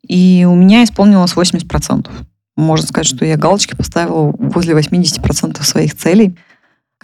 и 0.06 0.46
у 0.46 0.54
меня 0.54 0.84
исполнилось 0.84 1.32
80%. 1.32 2.10
Можно 2.56 2.86
сказать, 2.86 3.06
что 3.06 3.24
я 3.24 3.38
галочки 3.38 3.74
поставила 3.74 4.34
возле 4.38 4.74
80% 4.74 5.62
своих 5.62 5.96
целей. 5.96 6.36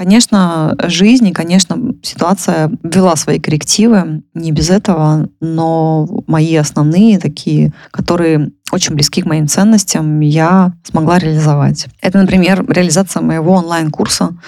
Конечно, 0.01 0.77
жизнь 0.87 1.29
и, 1.29 1.33
конечно, 1.35 1.77
ситуация 2.03 2.73
ввела 2.83 3.17
свои 3.17 3.39
коррективы, 3.39 4.23
не 4.33 4.51
без 4.51 4.71
этого, 4.71 5.29
но 5.41 6.09
мои 6.27 6.57
основные 6.57 7.19
такие, 7.19 7.75
которые 7.91 8.51
очень 8.73 8.95
близки 8.95 9.21
к 9.21 9.27
моим 9.27 9.47
ценностям, 9.47 10.21
я 10.21 10.73
смогла 10.85 11.19
реализовать. 11.19 11.87
Это, 12.01 12.17
например, 12.17 12.65
реализация 12.67 13.21
моего 13.21 13.53
онлайн-курса, 13.53 14.39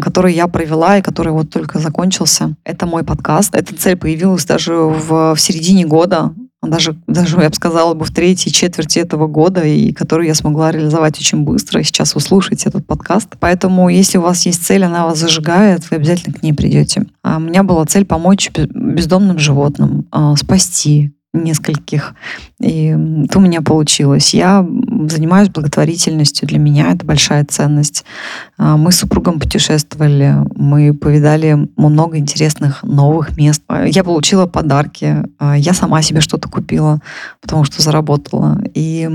который 0.00 0.32
я 0.32 0.48
провела 0.48 0.96
и 0.96 1.02
который 1.02 1.34
вот 1.34 1.50
только 1.50 1.78
закончился. 1.78 2.56
Это 2.64 2.86
мой 2.86 3.04
подкаст. 3.04 3.54
Эта 3.54 3.76
цель 3.76 3.98
появилась 3.98 4.46
даже 4.46 4.72
в, 4.72 5.34
в 5.34 5.38
середине 5.38 5.84
года 5.84 6.32
даже, 6.62 6.96
даже, 7.06 7.40
я 7.40 7.48
бы 7.48 7.54
сказала, 7.54 7.94
бы 7.94 8.04
в 8.04 8.12
третьей 8.12 8.52
четверти 8.52 9.00
этого 9.00 9.26
года, 9.26 9.62
и 9.62 9.92
которую 9.92 10.28
я 10.28 10.34
смогла 10.34 10.70
реализовать 10.70 11.18
очень 11.18 11.42
быстро. 11.42 11.80
И 11.80 11.84
сейчас 11.84 12.14
вы 12.14 12.20
этот 12.66 12.86
подкаст. 12.86 13.30
Поэтому, 13.40 13.88
если 13.88 14.18
у 14.18 14.22
вас 14.22 14.46
есть 14.46 14.64
цель, 14.64 14.84
она 14.84 15.06
вас 15.06 15.18
зажигает, 15.18 15.90
вы 15.90 15.96
обязательно 15.96 16.34
к 16.34 16.42
ней 16.42 16.52
придете. 16.52 17.06
А 17.22 17.38
у 17.38 17.40
меня 17.40 17.64
была 17.64 17.84
цель 17.86 18.04
помочь 18.04 18.50
бездомным 18.54 19.38
животным, 19.38 20.06
а, 20.10 20.36
спасти 20.36 21.12
нескольких. 21.32 22.14
И 22.60 22.94
это 23.24 23.38
у 23.38 23.40
меня 23.40 23.62
получилось. 23.62 24.34
Я 24.34 24.66
занимаюсь 25.08 25.48
благотворительностью. 25.48 26.46
Для 26.46 26.58
меня 26.58 26.92
это 26.92 27.06
большая 27.06 27.44
ценность. 27.44 28.04
А, 28.58 28.76
мы 28.76 28.92
с 28.92 28.98
супругом 28.98 29.40
путешествовали. 29.40 30.36
Мы 30.56 30.92
повидали 30.92 31.68
много 31.76 32.18
интересных 32.18 32.82
новых 32.82 33.36
мест. 33.36 33.62
А, 33.68 33.86
я 33.86 34.04
получила 34.04 34.46
подарки. 34.46 35.24
А, 35.38 35.56
я 35.56 35.72
сама 35.72 36.02
себе 36.02 36.20
что-то 36.20 36.48
купила, 36.48 37.00
потому 37.40 37.64
что 37.64 37.80
заработала. 37.80 38.62
И 38.74 39.08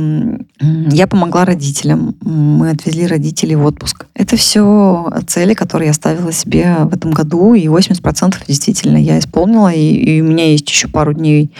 я 0.59 1.07
помогла 1.07 1.45
родителям. 1.45 2.15
Мы 2.21 2.71
отвезли 2.71 3.05
родителей 3.05 3.55
в 3.55 3.65
отпуск. 3.65 4.07
Это 4.15 4.37
все 4.37 5.11
цели, 5.27 5.53
которые 5.53 5.87
я 5.87 5.93
ставила 5.93 6.31
себе 6.31 6.77
в 6.81 6.95
этом 6.95 7.11
году. 7.11 7.53
И 7.53 7.67
80% 7.67 8.35
действительно 8.47 8.97
я 8.97 9.19
исполнила. 9.19 9.71
И, 9.71 10.19
у 10.21 10.25
меня 10.25 10.49
есть 10.49 10.67
еще 10.69 10.87
пару 10.87 11.13
дней 11.13 11.51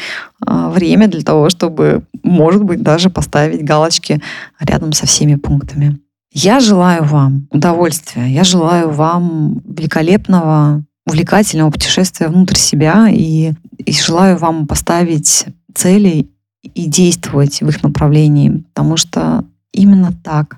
время 0.45 1.08
для 1.08 1.21
того, 1.21 1.50
чтобы, 1.50 2.04
может 2.23 2.63
быть, 2.63 2.82
даже 2.82 3.10
поставить 3.10 3.63
галочки 3.63 4.21
рядом 4.60 4.93
со 4.93 5.06
всеми 5.06 5.36
пунктами. 5.36 6.00
Я 6.32 6.60
желаю 6.60 7.04
вам 7.04 7.47
удовольствия, 7.52 8.28
я 8.28 8.43
желаю 8.43 8.91
вам 8.91 9.62
великолепного, 9.65 10.84
увлекательного 11.08 11.71
путешествия 11.71 12.28
внутрь 12.28 12.58
себя 12.58 13.08
и, 13.10 13.54
и 13.78 13.91
желаю 13.93 14.38
вам 14.38 14.67
поставить 14.67 15.45
цели 15.73 16.30
и 16.62 16.86
действовать 16.86 17.62
в 17.62 17.69
их 17.69 17.82
направлении, 17.82 18.63
потому 18.73 18.97
что 18.97 19.45
именно 19.71 20.12
так 20.23 20.58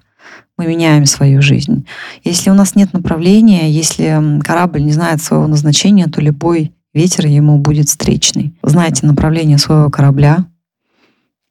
мы 0.57 0.67
меняем 0.67 1.05
свою 1.05 1.41
жизнь. 1.41 1.85
Если 2.23 2.49
у 2.49 2.53
нас 2.53 2.75
нет 2.75 2.91
направления, 2.91 3.71
если 3.71 4.41
корабль 4.41 4.83
не 4.83 4.91
знает 4.91 5.21
своего 5.21 5.47
назначения, 5.47 6.07
то 6.07 6.19
любой 6.19 6.73
ветер 6.93 7.27
ему 7.27 7.57
будет 7.59 7.89
встречный. 7.89 8.57
Знайте 8.63 9.05
направление 9.05 9.57
своего 9.57 9.89
корабля. 9.89 10.47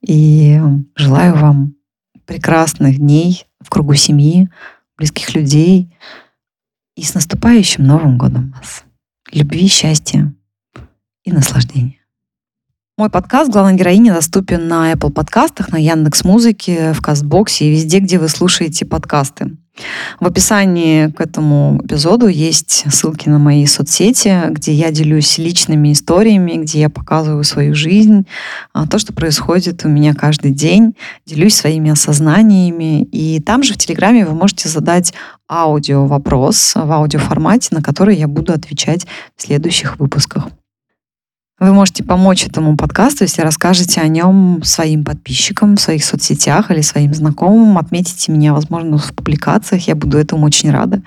И 0.06 0.60
желаю 0.94 1.36
вам 1.36 1.74
прекрасных 2.24 2.98
дней 2.98 3.46
в 3.60 3.70
кругу 3.70 3.94
семьи, 3.94 4.48
близких 4.96 5.34
людей. 5.34 5.94
И 6.96 7.02
с 7.02 7.14
наступающим 7.14 7.84
Новым 7.84 8.18
годом 8.18 8.54
вас. 8.56 8.84
Любви, 9.32 9.68
счастья 9.68 10.32
и 11.24 11.32
наслаждения. 11.32 11.98
Мой 12.96 13.10
подкаст 13.10 13.52
«Главная 13.52 13.74
героиня» 13.74 14.12
доступен 14.12 14.66
на 14.66 14.92
Apple 14.92 15.12
подкастах, 15.12 15.70
на 15.70 15.76
Яндекс 15.76 16.24
Музыке, 16.24 16.92
в 16.92 17.00
Кастбоксе 17.00 17.66
и 17.66 17.70
везде, 17.70 18.00
где 18.00 18.18
вы 18.18 18.28
слушаете 18.28 18.84
подкасты. 18.84 19.56
В 20.20 20.26
описании 20.26 21.08
к 21.08 21.20
этому 21.20 21.80
эпизоду 21.84 22.26
есть 22.28 22.84
ссылки 22.90 23.28
на 23.28 23.38
мои 23.38 23.66
соцсети, 23.66 24.50
где 24.50 24.72
я 24.72 24.90
делюсь 24.90 25.38
личными 25.38 25.92
историями, 25.92 26.62
где 26.62 26.80
я 26.80 26.90
показываю 26.90 27.44
свою 27.44 27.74
жизнь, 27.74 28.26
а, 28.72 28.86
то, 28.86 28.98
что 28.98 29.12
происходит 29.12 29.84
у 29.84 29.88
меня 29.88 30.14
каждый 30.14 30.52
день, 30.52 30.94
делюсь 31.26 31.54
своими 31.54 31.90
осознаниями. 31.90 33.02
И 33.04 33.40
там 33.40 33.62
же 33.62 33.74
в 33.74 33.78
Телеграме 33.78 34.26
вы 34.26 34.34
можете 34.34 34.68
задать 34.68 35.14
аудио 35.48 36.06
вопрос 36.06 36.74
в 36.74 36.92
аудиоформате, 36.92 37.68
на 37.72 37.82
который 37.82 38.16
я 38.16 38.28
буду 38.28 38.52
отвечать 38.52 39.06
в 39.36 39.42
следующих 39.42 39.98
выпусках. 39.98 40.48
Вы 41.60 41.72
можете 41.72 42.04
помочь 42.04 42.46
этому 42.46 42.76
подкасту, 42.76 43.24
если 43.24 43.42
расскажете 43.42 44.00
о 44.00 44.06
нем 44.06 44.62
своим 44.62 45.04
подписчикам 45.04 45.74
в 45.74 45.80
своих 45.80 46.04
соцсетях 46.04 46.70
или 46.70 46.82
своим 46.82 47.12
знакомым. 47.12 47.78
Отметите 47.78 48.30
меня, 48.30 48.52
возможно, 48.52 48.96
в 48.96 49.12
публикациях. 49.12 49.88
Я 49.88 49.96
буду 49.96 50.18
этому 50.18 50.46
очень 50.46 50.70
рада. 50.70 51.02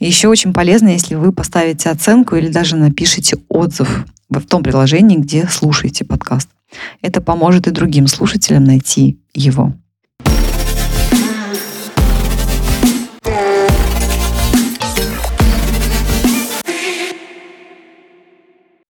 еще 0.00 0.26
очень 0.26 0.52
полезно, 0.52 0.88
если 0.88 1.14
вы 1.14 1.30
поставите 1.30 1.88
оценку 1.88 2.34
или 2.34 2.48
даже 2.48 2.74
напишите 2.74 3.38
отзыв 3.48 4.06
в 4.28 4.40
том 4.40 4.64
приложении, 4.64 5.18
где 5.18 5.46
слушаете 5.46 6.04
подкаст. 6.04 6.48
Это 7.00 7.20
поможет 7.20 7.68
и 7.68 7.70
другим 7.70 8.08
слушателям 8.08 8.64
найти 8.64 9.20
его. 9.34 9.72